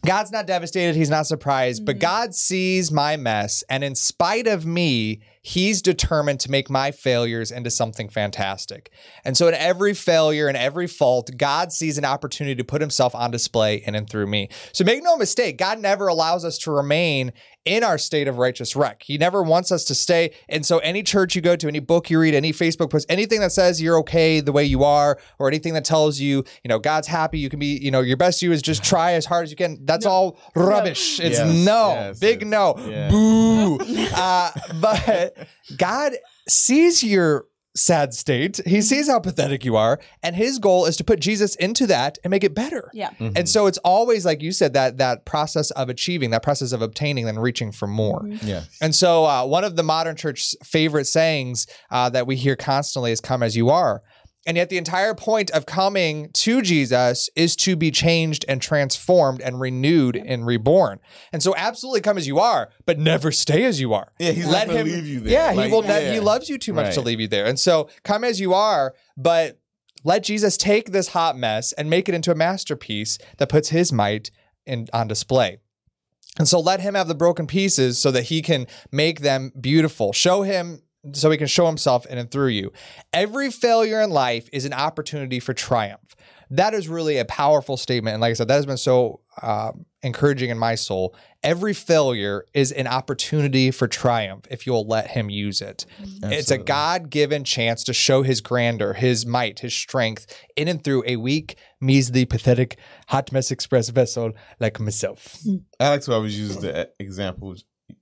God's 0.06 0.32
not 0.32 0.48
devastated. 0.48 0.96
He's 0.96 1.10
not 1.10 1.28
surprised, 1.28 1.86
but 1.86 2.00
God 2.00 2.34
sees 2.34 2.92
my 2.92 3.18
mess. 3.18 3.64
And 3.70 3.84
in 3.84 3.96
spite 3.96 4.48
of 4.48 4.66
me, 4.66 5.22
he's 5.42 5.82
determined 5.82 6.40
to 6.42 6.52
make 6.52 6.70
my 6.70 6.92
failures 6.92 7.52
into 7.52 7.72
something 7.72 8.10
fantastic. 8.10 8.92
And 9.24 9.38
so 9.38 9.48
in 9.48 9.54
every 9.54 9.94
failure 9.94 10.48
and 10.48 10.58
every 10.58 10.88
fault, 10.88 11.32
God 11.38 11.72
sees 11.72 11.98
an 11.98 12.06
opportunity 12.06 12.56
to 12.56 12.64
put 12.64 12.82
himself 12.82 13.16
on 13.16 13.32
display 13.32 13.76
in 13.76 13.96
and 13.96 14.10
through 14.10 14.28
me. 14.28 14.50
So 14.74 14.84
make 14.84 15.04
no 15.04 15.16
mistake, 15.18 15.58
God 15.58 15.80
never 15.80 16.08
allows 16.08 16.44
us 16.44 16.58
to 16.60 16.72
remain 16.72 17.32
in 17.66 17.84
our 17.84 17.98
state 17.98 18.28
of 18.28 18.38
righteous 18.38 18.76
wreck. 18.76 19.04
He 19.04 19.18
never 19.18 19.44
wants 19.44 19.72
us 19.72 19.84
to 19.86 19.96
stay. 19.96 20.32
And 20.48 20.66
so 20.66 20.80
any 20.80 21.04
church 21.04 21.36
you 21.36 21.42
go 21.42 21.56
to, 21.56 21.68
any 21.68 21.80
book 21.80 22.10
you 22.10 22.20
read, 22.20 22.34
any 22.34 22.52
Facebook 22.52 22.90
post, 22.90 23.06
anything 23.10 23.42
that 23.42 23.52
says 23.52 23.82
you're 23.82 23.98
okay 24.00 24.40
the 24.40 24.52
way 24.52 24.64
you 24.64 24.84
are, 24.84 25.20
or 25.38 25.48
anything 25.48 25.74
that 25.74 25.86
tells 25.86 26.20
you, 26.20 26.44
you 26.64 26.70
know, 26.70 26.80
God's 26.80 27.08
happy, 27.08 27.38
you 27.38 27.50
can 27.50 27.60
be, 27.60 27.78
you 27.78 27.92
know, 27.92 28.02
your 28.02 28.18
best 28.18 28.42
you 28.42 28.52
is 28.52 28.62
just 28.62 28.84
try 28.90 29.14
as 29.14 29.26
hard 29.26 29.44
as 29.44 29.52
you 29.52 29.58
can. 29.58 29.86
That's 29.86 30.06
all 30.06 30.40
rubbish. 30.56 31.20
It's 31.20 31.38
Yes, 31.38 31.66
no, 31.66 31.94
yes, 31.94 32.20
big 32.20 32.42
yes. 32.42 32.50
no, 32.50 32.76
Yeah. 32.88 33.10
boo. 33.10 33.78
uh, 34.16 34.52
but 34.82 35.29
God 35.78 36.14
sees 36.48 37.04
your 37.04 37.46
sad 37.76 38.14
state. 38.14 38.60
He 38.66 38.82
sees 38.82 39.08
how 39.08 39.20
pathetic 39.20 39.64
you 39.64 39.76
are, 39.76 40.00
and 40.24 40.36
his 40.36 40.60
goal 40.60 40.86
is 40.86 40.98
to 40.98 41.04
put 41.04 41.20
Jesus 41.20 41.56
into 41.56 41.88
that 41.88 42.18
and 42.24 42.32
make 42.32 42.44
it 42.44 42.54
better. 42.54 42.90
Yeah. 42.94 43.12
Mm-hmm. 43.12 43.38
And 43.38 43.48
so 43.48 43.68
it's 43.68 43.78
always 43.80 44.26
like 44.26 44.42
you 44.42 44.52
said 44.52 44.74
that 44.74 44.98
that 44.98 45.26
process 45.26 45.72
of 45.72 45.90
achieving, 45.90 46.32
that 46.32 46.44
process 46.44 46.72
of 46.72 46.82
obtaining, 46.82 47.26
then 47.26 47.40
reaching 47.40 47.72
for 47.72 47.88
more. 47.88 48.28
Yeah. 48.44 48.64
And 48.82 48.94
so 48.94 49.26
uh, 49.26 49.46
one 49.46 49.64
of 49.64 49.76
the 49.76 49.84
modern 49.84 50.16
church's 50.16 50.56
favorite 50.64 51.06
sayings 51.06 51.68
uh, 51.92 52.10
that 52.10 52.28
we 52.28 52.36
hear 52.36 52.56
constantly 52.56 53.12
is 53.12 53.22
"Come 53.22 53.44
as 53.44 53.56
you 53.56 53.70
are." 53.70 54.02
And 54.50 54.58
yet, 54.58 54.70
the 54.70 54.80
entire 54.80 55.14
point 55.14 55.52
of 55.52 55.68
coming 55.68 56.32
to 56.34 56.64
Jesus 56.64 57.30
is 57.36 57.56
to 57.58 57.76
be 57.76 57.92
changed 57.92 58.46
and 58.50 58.60
transformed 58.60 59.42
and 59.42 59.60
renewed 59.60 60.16
and 60.16 60.44
reborn. 60.44 61.00
And 61.32 61.44
so, 61.44 61.54
absolutely 61.56 62.02
come 62.02 62.18
as 62.18 62.26
you 62.26 62.40
are, 62.40 62.70
but 62.88 62.98
never 62.98 63.32
stay 63.32 63.64
as 63.66 63.80
you 63.80 63.94
are. 63.94 64.12
Yeah, 64.18 64.32
he's 64.32 64.48
Let 64.48 64.68
not 64.68 64.74
gonna 64.74 64.80
him- 64.90 64.96
leave 64.96 65.06
you 65.06 65.20
there. 65.20 65.32
Yeah, 65.34 65.52
Like, 65.56 65.68
he 65.68 65.72
will. 65.72 65.84
Ne- 65.84 66.14
he 66.14 66.20
loves 66.20 66.50
you 66.50 66.58
too 66.58 66.74
much 66.74 66.96
to 66.96 67.02
leave 67.02 67.20
you 67.20 67.28
there. 67.28 67.46
And 67.46 67.60
so, 67.60 67.90
come 68.04 68.24
as 68.24 68.40
you 68.40 68.56
are, 68.56 68.96
but 69.16 69.60
let 70.04 70.24
Jesus 70.24 70.58
take 70.58 70.94
this 70.94 71.10
hot 71.10 71.38
mess 71.38 71.72
and 71.74 71.88
make 71.88 72.10
it 72.10 72.16
into 72.16 72.32
a 72.32 72.36
masterpiece 72.36 73.20
that 73.38 73.50
puts 73.50 73.70
His 73.70 73.94
might 73.94 74.32
in 74.66 74.88
on 74.94 75.08
display. 75.08 75.60
And 76.40 76.48
so, 76.48 76.60
let 76.60 76.80
Him 76.82 76.96
have 76.96 77.08
the 77.08 77.14
broken 77.14 77.46
pieces 77.46 78.00
so 78.00 78.10
that 78.10 78.24
He 78.24 78.42
can 78.42 78.66
make 78.92 79.20
them 79.22 79.52
beautiful. 79.62 80.12
Show 80.12 80.42
Him. 80.42 80.82
So 81.14 81.32
he 81.32 81.38
can 81.38 81.48
show 81.48 81.66
himself 81.66 82.06
in 82.08 82.18
and 82.18 82.30
through 82.30 82.50
you. 82.50 82.74
Every 83.14 83.52
failure 83.52 84.02
in 84.02 84.10
life 84.10 84.50
is 84.52 84.66
an 84.66 84.74
opportunity 84.74 85.40
for 85.40 85.54
triumph. 85.54 86.16
That 86.52 86.74
is 86.74 86.88
really 86.90 87.18
a 87.18 87.26
powerful 87.26 87.78
statement. 87.78 88.16
And 88.16 88.22
like 88.22 88.32
I 88.32 88.34
said, 88.34 88.48
that 88.48 88.56
has 88.56 88.66
been 88.66 88.76
so 88.78 89.22
um, 89.42 89.86
encouraging 90.02 90.50
in 90.50 90.58
my 90.58 90.76
soul. 90.76 91.16
Every 91.44 91.74
failure 91.74 92.44
is 92.54 92.72
an 92.72 92.88
opportunity 92.88 93.72
for 93.72 93.88
triumph 93.88 94.46
if 94.50 94.66
you'll 94.66 94.88
let 94.88 95.12
him 95.12 95.30
use 95.30 95.62
it. 95.62 95.86
It's 96.24 96.52
a 96.52 96.58
God 96.58 97.10
given 97.10 97.44
chance 97.44 97.84
to 97.86 97.94
show 97.94 98.24
his 98.24 98.42
grandeur, 98.42 98.94
his 98.94 99.26
might, 99.26 99.60
his 99.60 99.74
strength 99.74 100.26
in 100.58 100.68
and 100.68 100.84
through 100.84 101.04
a 101.06 101.16
weak, 101.16 101.56
measly, 101.80 102.26
pathetic, 102.26 102.78
hot 103.08 103.32
mess 103.32 103.52
express 103.52 103.88
vessel 103.90 104.32
like 104.60 104.80
myself. 104.80 105.38
Alex, 105.46 105.64
I 105.80 105.90
like 105.90 106.02
to 106.02 106.14
always 106.14 106.38
use 106.38 106.58
the 106.58 106.90
example. 107.00 107.56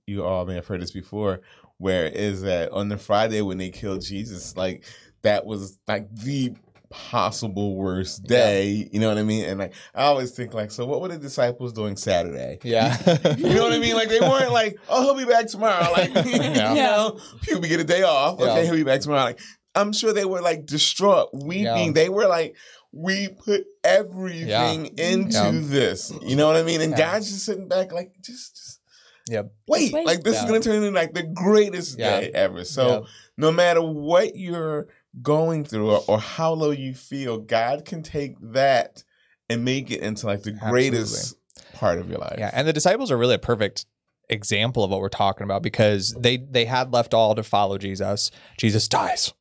You 0.06 0.24
all 0.24 0.46
may 0.46 0.54
have 0.54 0.66
heard 0.66 0.80
this 0.80 0.90
before, 0.90 1.40
where 1.78 2.06
is 2.06 2.42
that 2.42 2.70
on 2.72 2.88
the 2.88 2.98
Friday 2.98 3.40
when 3.40 3.58
they 3.58 3.70
killed 3.70 4.02
Jesus, 4.02 4.56
like 4.56 4.84
that 5.22 5.46
was 5.46 5.78
like 5.86 6.14
the 6.14 6.54
possible 6.90 7.76
worst 7.76 8.24
day. 8.24 8.88
You 8.92 9.00
know 9.00 9.08
what 9.08 9.18
I 9.18 9.22
mean? 9.22 9.44
And 9.44 9.58
like 9.58 9.74
I 9.94 10.04
always 10.04 10.32
think 10.32 10.54
like, 10.54 10.70
so 10.70 10.86
what 10.86 11.00
were 11.00 11.08
the 11.08 11.18
disciples 11.18 11.72
doing 11.72 11.96
Saturday? 11.96 12.58
Yeah. 12.62 12.96
You 13.36 13.54
know 13.54 13.64
what 13.64 13.72
I 13.72 13.78
mean? 13.78 13.94
Like 13.94 14.08
they 14.08 14.20
weren't 14.20 14.52
like, 14.52 14.78
oh, 14.88 15.02
he'll 15.02 15.14
be 15.26 15.30
back 15.30 15.46
tomorrow. 15.46 15.90
Like 15.92 16.14
you 16.26 16.38
know, 16.38 17.18
be 17.60 17.68
get 17.68 17.80
a 17.80 17.84
day 17.84 18.02
off. 18.02 18.40
Okay, 18.40 18.64
he'll 18.64 18.74
be 18.74 18.84
back 18.84 19.00
tomorrow. 19.00 19.22
Like 19.24 19.40
I'm 19.74 19.92
sure 19.92 20.12
they 20.12 20.24
were 20.24 20.40
like 20.40 20.66
distraught, 20.66 21.30
weeping. 21.32 21.64
Yeah. 21.64 21.92
They 21.92 22.08
were 22.08 22.26
like, 22.26 22.56
we 22.90 23.28
put 23.28 23.64
everything 23.84 24.86
into 24.98 25.32
Yeah. 25.36 25.50
this. 25.54 26.12
You 26.22 26.36
know 26.36 26.46
what 26.46 26.56
I 26.56 26.62
mean? 26.62 26.80
And 26.80 26.92
Yeah. 26.92 27.12
God's 27.12 27.28
just 27.30 27.44
sitting 27.44 27.68
back 27.68 27.92
like, 27.92 28.12
just, 28.22 28.56
just 28.56 28.80
Yep. 29.28 29.52
wait. 29.68 29.92
wait. 29.92 30.06
Like 30.06 30.22
this 30.22 30.34
Yeah. 30.34 30.40
is 30.44 30.46
gonna 30.46 30.60
turn 30.60 30.76
into 30.82 30.90
like 30.90 31.14
the 31.14 31.22
greatest 31.22 31.98
Yeah. 31.98 32.20
day 32.20 32.30
ever. 32.34 32.64
So 32.64 32.88
Yep. 32.88 33.02
no 33.36 33.52
matter 33.52 33.82
what 33.82 34.36
you're 34.36 34.88
going 35.22 35.64
through 35.64 35.90
or, 35.90 36.04
or 36.06 36.18
how 36.18 36.52
low 36.52 36.70
you 36.70 36.94
feel, 36.94 37.38
God 37.38 37.84
can 37.84 38.02
take 38.02 38.36
that 38.52 39.04
and 39.48 39.64
make 39.64 39.90
it 39.90 40.00
into 40.00 40.26
like 40.26 40.42
the 40.42 40.52
greatest 40.52 41.34
part 41.74 41.98
of 41.98 42.08
your 42.08 42.18
life. 42.18 42.36
Yeah, 42.38 42.50
and 42.52 42.66
the 42.68 42.72
disciples 42.72 43.10
are 43.10 43.16
really 43.16 43.34
a 43.34 43.38
perfect 43.38 43.86
example 44.30 44.84
of 44.84 44.90
what 44.90 45.00
we're 45.00 45.08
talking 45.08 45.44
about 45.44 45.62
because 45.62 46.14
they 46.20 46.36
they 46.36 46.66
had 46.66 46.92
left 46.92 47.14
all 47.14 47.34
to 47.34 47.42
follow 47.42 47.78
Jesus. 47.78 48.30
Jesus 48.58 48.86
dies. 48.88 49.32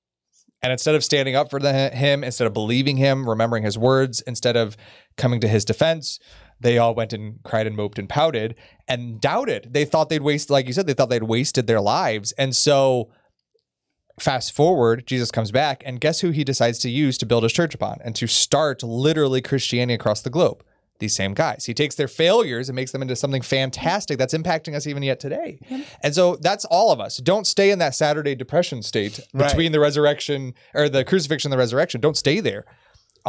And 0.63 0.71
instead 0.71 0.95
of 0.95 1.04
standing 1.04 1.36
up 1.36 1.52
for 1.52 1.60
the, 1.60 1.89
him, 1.89 2.23
instead 2.23 2.47
of 2.47 2.54
believing 2.54 2.97
him, 2.97 3.30
remembering 3.30 3.63
his 3.63 3.78
words, 3.78 4.21
instead 4.21 4.58
of 4.58 4.76
coming 5.15 5.39
to 5.41 5.47
his 5.47 5.63
defense, 5.63 6.19
they 6.60 6.78
all 6.78 6.96
went 6.96 7.13
and 7.13 7.41
cried 7.43 7.67
and 7.67 7.76
moped 7.76 8.00
and 8.00 8.10
pouted 8.10 8.56
and 8.88 9.22
doubted. 9.22 9.70
They 9.72 9.86
thought 9.86 10.10
they'd 10.10 10.22
waste, 10.22 10.50
like 10.50 10.67
you 10.67 10.74
said, 10.74 10.88
they 10.88 10.93
thought 10.93 11.10
they'd 11.10 11.24
wasted 11.24 11.67
their 11.67 11.82
lives. 11.82 12.32
And 12.34 12.56
so 12.56 13.10
fast 14.20 14.52
forward, 14.56 15.06
Jesus 15.06 15.30
comes 15.32 15.52
back, 15.52 15.84
and 15.86 16.02
guess 16.02 16.22
who 16.22 16.32
he 16.32 16.43
decides 16.43 16.80
to 16.80 16.89
use 16.89 17.17
to 17.20 17.26
build 17.26 17.43
his 17.43 17.54
church 17.54 17.76
upon 17.76 18.00
and 18.04 18.15
to 18.15 18.26
start 18.28 18.82
literally 18.82 19.41
Christianity 19.41 19.93
across 19.93 20.22
the 20.22 20.30
globe? 20.32 20.63
These 21.00 21.15
same 21.15 21.36
guys. 21.36 21.65
He 21.65 21.76
takes 21.76 21.93
their 21.93 22.08
failures 22.08 22.67
and 22.70 22.76
makes 22.76 22.91
them 22.91 23.04
into 23.04 23.15
something 23.15 23.43
fantastic 23.43 24.17
that's 24.17 24.34
impacting 24.34 24.74
us 24.74 24.88
even 24.88 25.04
yet 25.04 25.20
today. 25.20 25.60
And 26.02 26.15
so 26.15 26.38
that's 26.38 26.65
all 26.65 26.91
of 26.91 27.00
us. 27.00 27.17
Don't 27.17 27.46
stay 27.46 27.70
in 27.70 27.78
that 27.78 27.93
Saturday 27.93 28.34
depression 28.34 28.82
state 28.82 29.20
Right. 29.32 29.48
between 29.48 29.74
the 29.74 29.80
resurrection 29.80 30.56
or 30.74 30.89
the 30.89 31.06
crucifixion 31.06 31.50
and 31.50 31.54
the 31.54 31.60
resurrection. 31.60 32.02
Don't 32.02 32.17
stay 32.17 32.39
there. 32.39 32.65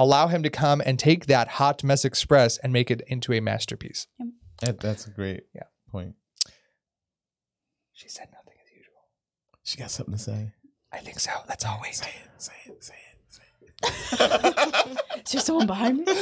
Allow 0.00 0.28
him 0.28 0.44
to 0.44 0.48
come 0.50 0.80
and 0.86 0.96
take 0.96 1.26
that 1.26 1.48
hot 1.48 1.82
mess 1.82 2.04
express 2.04 2.56
and 2.58 2.72
make 2.72 2.88
it 2.88 3.02
into 3.08 3.32
a 3.32 3.40
masterpiece. 3.40 4.06
That, 4.60 4.78
that's 4.78 5.08
a 5.08 5.10
great 5.10 5.42
Yeah. 5.52 5.64
point. 5.90 6.14
She 7.92 8.08
said 8.08 8.28
nothing 8.32 8.54
as 8.64 8.70
usual. 8.76 9.02
She 9.64 9.76
got 9.76 9.90
something 9.90 10.14
to 10.14 10.20
say. 10.20 10.52
I 10.92 10.98
think 10.98 11.18
so. 11.18 11.32
That's 11.48 11.64
always. 11.64 11.96
Say 11.96 12.10
it, 12.10 12.30
say 12.40 12.52
it, 12.66 12.84
say 12.84 12.94
it, 12.94 13.18
say 13.28 13.42
it. 14.22 15.18
Is 15.26 15.32
there 15.32 15.40
someone 15.40 15.66
behind 15.66 15.98
me? 15.98 16.04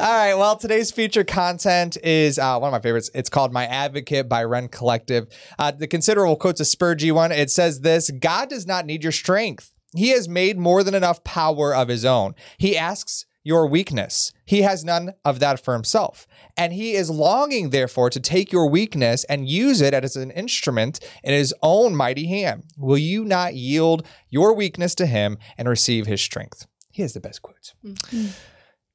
All 0.00 0.16
right. 0.16 0.34
Well, 0.34 0.56
today's 0.56 0.92
featured 0.92 1.26
content 1.26 1.96
is 2.04 2.38
uh, 2.38 2.56
one 2.58 2.68
of 2.68 2.72
my 2.72 2.80
favorites. 2.80 3.10
It's 3.14 3.28
called 3.28 3.52
My 3.52 3.66
Advocate 3.66 4.28
by 4.28 4.44
Rend 4.44 4.70
Collective. 4.70 5.26
Uh, 5.58 5.72
the 5.72 5.88
considerable 5.88 6.36
quote's 6.36 6.60
a 6.60 6.64
Spurgey 6.64 7.10
one. 7.12 7.32
It 7.32 7.50
says 7.50 7.80
this 7.80 8.10
God 8.12 8.48
does 8.48 8.64
not 8.64 8.86
need 8.86 9.02
your 9.02 9.12
strength. 9.12 9.72
He 9.94 10.10
has 10.10 10.28
made 10.28 10.58
more 10.58 10.82
than 10.82 10.94
enough 10.94 11.24
power 11.24 11.74
of 11.74 11.88
his 11.88 12.04
own. 12.04 12.34
He 12.58 12.76
asks 12.76 13.26
your 13.44 13.66
weakness. 13.66 14.32
He 14.46 14.62
has 14.62 14.84
none 14.84 15.12
of 15.24 15.38
that 15.40 15.62
for 15.62 15.74
himself. 15.74 16.26
And 16.56 16.72
he 16.72 16.94
is 16.94 17.10
longing, 17.10 17.70
therefore, 17.70 18.08
to 18.10 18.20
take 18.20 18.50
your 18.50 18.68
weakness 18.68 19.24
and 19.24 19.48
use 19.48 19.80
it 19.80 19.92
as 19.92 20.16
an 20.16 20.30
instrument 20.30 20.98
in 21.22 21.32
his 21.32 21.54
own 21.62 21.94
mighty 21.94 22.26
hand. 22.26 22.64
Will 22.78 22.98
you 22.98 23.24
not 23.24 23.54
yield 23.54 24.06
your 24.30 24.54
weakness 24.54 24.94
to 24.96 25.06
him 25.06 25.36
and 25.58 25.68
receive 25.68 26.06
his 26.06 26.22
strength? 26.22 26.66
He 26.90 27.02
has 27.02 27.12
the 27.12 27.20
best 27.20 27.42
quotes. 27.42 27.74
Mm-hmm. 27.84 28.28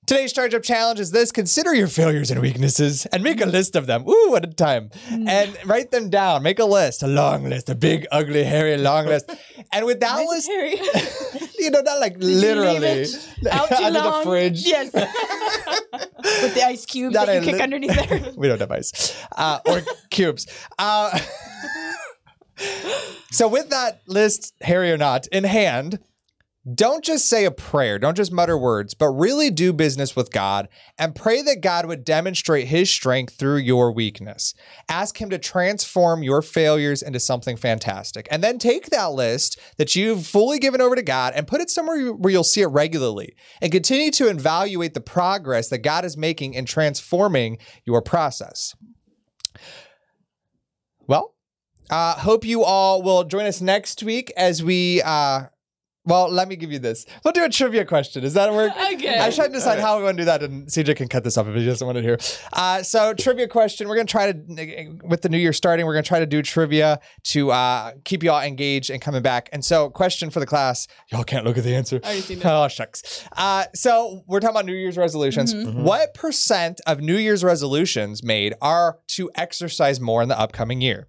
Today's 0.10 0.34
charge 0.34 0.56
up 0.56 0.64
challenge 0.64 1.00
is 1.00 1.12
this 1.12 1.32
consider 1.32 1.72
your 1.76 1.86
failures 1.86 2.32
and 2.32 2.42
weaknesses 2.42 3.06
and 3.08 3.22
make 3.22 3.42
a 3.42 3.46
list 3.46 3.76
of 3.76 3.86
them. 3.86 4.10
Ooh, 4.10 4.32
what 4.32 4.44
a 4.44 4.48
time. 4.48 4.90
Mm. 5.08 5.30
And 5.30 5.58
write 5.68 5.92
them 5.92 6.10
down. 6.10 6.42
Make 6.42 6.58
a 6.58 6.66
list, 6.66 7.04
a 7.04 7.08
long 7.08 7.44
list, 7.44 7.70
a 7.70 7.76
big, 7.76 8.08
ugly, 8.12 8.44
hairy, 8.44 8.76
long 8.78 9.06
list. 9.06 9.30
And 9.72 9.86
with 9.86 10.00
that 10.00 10.26
list, 10.26 10.48
Harry. 10.48 10.72
you 11.60 11.70
know, 11.70 11.82
not 11.82 12.00
like 12.00 12.16
literally 12.18 13.06
out 13.52 13.72
under 13.72 14.00
long? 14.00 14.20
the 14.20 14.26
fridge. 14.30 14.66
Yes. 14.66 14.92
With 16.42 16.54
the 16.54 16.64
ice 16.66 16.86
cubes 16.86 17.14
Not 17.16 17.28
that 17.28 17.44
you 17.44 17.50
a 17.50 17.54
kick 17.54 17.62
underneath 17.62 18.10
there. 18.10 18.34
we 18.36 18.48
don't 18.48 18.60
have 18.60 18.72
ice 18.72 19.16
uh, 19.38 19.60
or 19.66 19.82
cubes. 20.10 20.48
Uh, 20.78 21.18
so, 23.32 23.48
with 23.48 23.70
that 23.70 24.02
list, 24.06 24.54
hairy 24.62 24.92
or 24.92 24.98
not, 24.98 25.28
in 25.28 25.44
hand, 25.46 26.00
don't 26.76 27.06
just 27.06 27.30
say 27.30 27.46
a 27.46 27.52
prayer, 27.52 27.98
don't 27.98 28.18
just 28.18 28.34
mutter 28.34 28.58
words, 28.58 28.94
but 28.94 29.08
really 29.10 29.50
do 29.50 29.72
business 29.72 30.14
with 30.16 30.30
God 30.30 30.68
and 30.98 31.16
pray 31.16 31.42
that 31.42 31.62
God 31.62 31.86
would 31.86 32.04
demonstrate 32.04 32.68
his 32.68 32.90
strength 32.90 33.36
through 33.36 33.58
your 33.58 33.94
weakness. 33.94 34.54
Ask 34.90 35.22
him 35.22 35.30
to 35.30 35.38
transform 35.38 36.22
your 36.22 36.42
failures 36.42 37.02
into 37.02 37.20
something 37.20 37.56
fantastic. 37.56 38.28
And 38.30 38.44
then 38.44 38.60
take 38.60 38.88
that 38.88 39.14
list 39.14 39.58
that 39.78 39.96
you've 39.96 40.28
fully 40.28 40.60
given 40.60 40.82
over 40.82 40.96
to 40.96 41.02
God 41.02 41.34
and 41.34 41.48
put 41.48 41.62
it 41.62 41.70
somewhere 41.70 42.12
where 42.12 42.32
you'll 42.32 42.44
see 42.44 42.62
it 42.62 42.68
regularly 42.68 43.36
and 43.62 43.72
continue 43.72 44.12
to 44.12 44.28
evaluate 44.28 44.94
the 44.94 45.02
progress 45.02 45.70
that 45.70 45.80
God 45.80 46.04
is 46.04 46.18
making 46.18 46.56
in 46.56 46.66
transforming 46.66 47.58
your 47.86 48.02
process. 48.02 48.76
Well, 51.08 51.36
uh, 51.90 52.16
hope 52.16 52.46
you 52.46 52.64
all 52.64 53.02
will 53.02 53.24
join 53.24 53.46
us 53.46 53.62
next 53.62 54.04
week 54.04 54.32
as 54.36 54.62
we. 54.62 55.02
Uh, 55.04 55.46
well, 56.06 56.30
let 56.30 56.48
me 56.48 56.56
give 56.56 56.72
you 56.72 56.80
this. 56.80 57.06
We'll 57.24 57.34
do 57.34 57.44
a 57.44 57.50
trivia 57.50 57.86
question. 57.86 58.22
Does 58.24 58.34
that 58.34 58.52
work? 58.54 58.72
Okay. 58.94 59.20
I 59.20 59.28
was 59.28 59.36
trying 59.36 59.50
to 59.50 59.54
decide 59.54 59.80
how 59.80 59.98
we're 59.98 60.04
going 60.04 60.18
to 60.18 60.22
do 60.22 60.26
that, 60.26 60.42
and 60.42 60.68
CJ 60.68 60.96
can 60.96 61.08
cut 61.08 61.24
this 61.24 61.38
off 61.38 61.48
if 61.48 61.56
he 61.56 61.66
doesn't 61.66 61.86
want 61.86 61.98
to 61.98 62.02
hear. 62.02 62.18
Uh, 62.54 62.82
so, 62.82 63.14
trivia 63.14 63.48
question. 63.48 63.88
We're 63.88 63.96
going 63.96 64.08
to 64.08 64.12
try 64.12 64.32
to, 64.32 64.98
with 65.04 65.22
the 65.22 65.30
new 65.30 65.38
year 65.38 65.54
starting, 65.54 65.86
we're 65.86 65.94
going 65.94 66.04
to 66.04 66.08
try 66.08 66.20
to 66.20 66.26
do 66.26 66.42
trivia 66.42 67.00
to 67.26 67.52
uh, 67.52 67.92
keep 68.06 68.24
y'all 68.24 68.42
engaged 68.42 68.90
and 68.90 69.02
coming 69.02 69.22
back. 69.22 69.50
And 69.52 69.64
so, 69.64 69.90
question 69.90 70.30
for 70.30 70.40
the 70.40 70.46
class. 70.48 70.88
Y'all 71.12 71.24
can't 71.24 71.46
look 71.46 71.58
at 71.58 71.64
the 71.64 71.76
answer. 71.76 71.98
already 72.04 72.22
seen 72.22 72.40
it. 72.40 72.46
Oh, 72.50 72.68
shucks. 72.68 73.26
Uh, 73.38 73.66
so, 73.76 74.24
we're 74.26 74.40
talking 74.40 74.56
about 74.56 74.66
New 74.66 74.74
Year's 74.74 74.98
resolutions. 74.98 75.54
What 75.54 76.14
percent 76.14 76.80
of 76.88 77.02
New 77.02 77.18
Year's 77.18 77.44
resolutions 77.44 78.24
made 78.24 78.54
are 78.62 79.00
to 79.10 79.30
exercise 79.36 80.00
more 80.00 80.22
in 80.24 80.30
the 80.30 80.40
upcoming 80.40 80.82
year? 80.82 81.08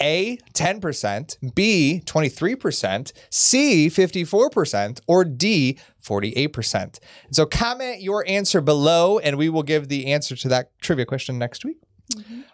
A, 0.00 0.38
10%, 0.54 1.54
B, 1.54 2.02
23%, 2.04 3.12
C, 3.30 3.88
54%, 3.88 5.00
or 5.06 5.24
D, 5.24 5.78
48%. 6.02 6.98
So 7.30 7.46
comment 7.46 8.00
your 8.00 8.26
answer 8.26 8.60
below 8.60 9.18
and 9.18 9.36
we 9.36 9.48
will 9.48 9.62
give 9.62 9.88
the 9.88 10.06
answer 10.12 10.36
to 10.36 10.48
that 10.48 10.70
trivia 10.80 11.06
question 11.06 11.38
next 11.38 11.64
week. 11.64 11.78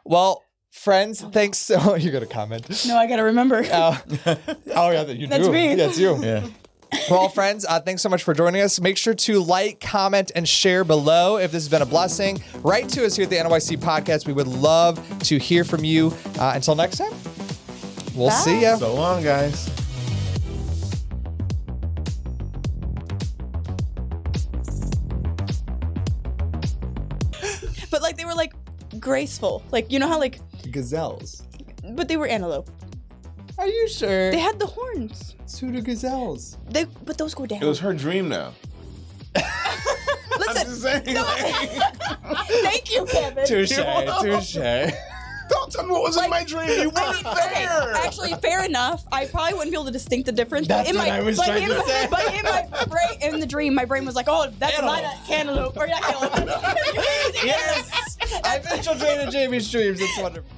Well, 0.05 0.43
friends, 0.71 1.23
thanks 1.23 1.59
so 1.59 1.95
you're 1.97 2.13
gonna 2.13 2.27
comment. 2.27 2.87
No, 2.87 2.97
I 2.97 3.07
gotta 3.07 3.25
remember. 3.25 3.65
Uh, 3.71 3.99
oh 4.75 4.91
yeah, 4.91 5.03
you 5.07 5.21
do. 5.21 5.27
That's 5.29 5.47
do. 5.47 5.53
me. 5.53 5.75
Yeah, 5.75 5.89
it's 5.89 5.99
you. 5.99 6.23
Yeah. 6.23 6.47
Well, 7.11 7.29
friends, 7.29 7.67
uh, 7.69 7.81
thanks 7.81 8.03
so 8.03 8.09
much 8.09 8.23
for 8.23 8.33
joining 8.33 8.63
us. 8.63 8.81
Make 8.81 8.97
sure 8.97 9.15
to 9.15 9.43
like, 9.43 9.81
comment, 9.81 10.33
and 10.35 10.49
share 10.49 10.85
below 10.85 11.37
if 11.37 11.53
this 11.53 11.65
has 11.65 11.69
been 11.69 11.83
a 11.83 11.87
blessing. 11.87 12.43
Write 12.63 12.89
to 12.91 13.05
us 13.05 13.17
here 13.17 13.25
at 13.25 13.31
the 13.31 13.37
NOIC 13.37 13.79
Godcast. 13.79 14.27
We 14.27 14.33
would 14.33 14.47
love 14.47 15.01
to 15.21 15.39
hear 15.39 15.65
from 15.65 15.85
you. 15.85 16.13
Uh, 16.39 16.53
until 16.55 16.75
next 16.75 16.99
time, 16.99 17.13
we'll 18.17 18.31
see 18.31 18.63
ya. 18.63 18.77
So 18.77 18.95
long, 18.95 19.23
guys. 19.23 19.71
but 27.91 28.03
like 28.03 28.17
they 28.17 28.25
were 28.25 28.35
like 28.35 28.53
graceful. 29.01 29.63
Like 29.71 29.91
you 29.91 29.99
know 29.99 30.09
how 30.09 30.19
like 30.19 30.41
Gazelles. 30.71 31.43
but 31.91 32.09
they 32.09 32.17
were 32.17 32.27
antelope. 32.27 32.69
Are 33.59 33.67
you 33.69 33.89
sure? 33.89 34.31
They 34.31 34.39
had 34.39 34.59
the 34.59 34.67
horns. 34.67 35.35
Pseudo 35.47 35.81
gazelles. 35.81 36.59
They 36.69 36.85
but 37.05 37.17
those 37.17 37.35
go 37.35 37.47
down. 37.47 37.63
It 37.63 37.67
was 37.67 37.79
her 37.79 37.95
dream 37.95 38.29
now. 38.29 38.53
I'm 39.37 39.45
Listen, 40.39 40.67
just 40.67 40.83
saying. 40.83 41.17
like, 41.17 42.47
thank 42.49 42.93
you, 42.93 43.07
Kevin. 43.07 43.47
Touche. 43.47 43.77
Touche. 43.77 44.93
Don't 45.67 45.73
tell 45.73 45.87
me 45.87 45.93
what 45.93 46.03
was 46.03 46.23
in 46.23 46.31
my 46.31 46.45
dream. 46.45 46.69
You 46.69 46.91
weren't 46.91 47.25
mean, 47.25 47.27
okay, 47.27 47.67
actually, 47.97 48.35
fair 48.35 48.65
enough. 48.65 49.05
I 49.11 49.27
probably 49.27 49.55
wouldn't 49.55 49.71
be 49.73 49.77
able 49.77 49.87
to 49.87 49.91
distinct 49.91 50.27
the 50.27 50.33
difference. 50.33 50.69
That's 50.69 50.89
but 50.89 50.95
in 50.95 50.99
what 50.99 51.09
my, 51.09 51.17
I 51.17 51.23
was 51.23 51.37
but 51.37 51.47
trying 51.47 51.63
in 51.65 51.69
to 51.71 51.83
say. 51.83 52.09
But 52.11 52.35
in 52.35 52.43
my 52.43 52.85
brain, 52.89 53.35
in 53.35 53.41
the 53.41 53.47
dream, 53.47 53.75
my 53.75 53.85
brain 53.85 54.05
was 54.05 54.15
like, 54.15 54.27
"Oh, 54.29 54.51
that's 54.59 54.81
not 54.81 55.03
a 55.03 55.19
cantaloupe 55.27 55.77
or 55.77 55.87
not 55.87 56.03
cantaloupe." 56.03 56.35
yes. 57.45 58.19
I've 58.45 58.63
been 58.63 58.83
children 58.83 59.31
Jamie's 59.31 59.71
dreams. 59.71 60.01
It's 60.01 60.19
wonderful. 60.19 60.51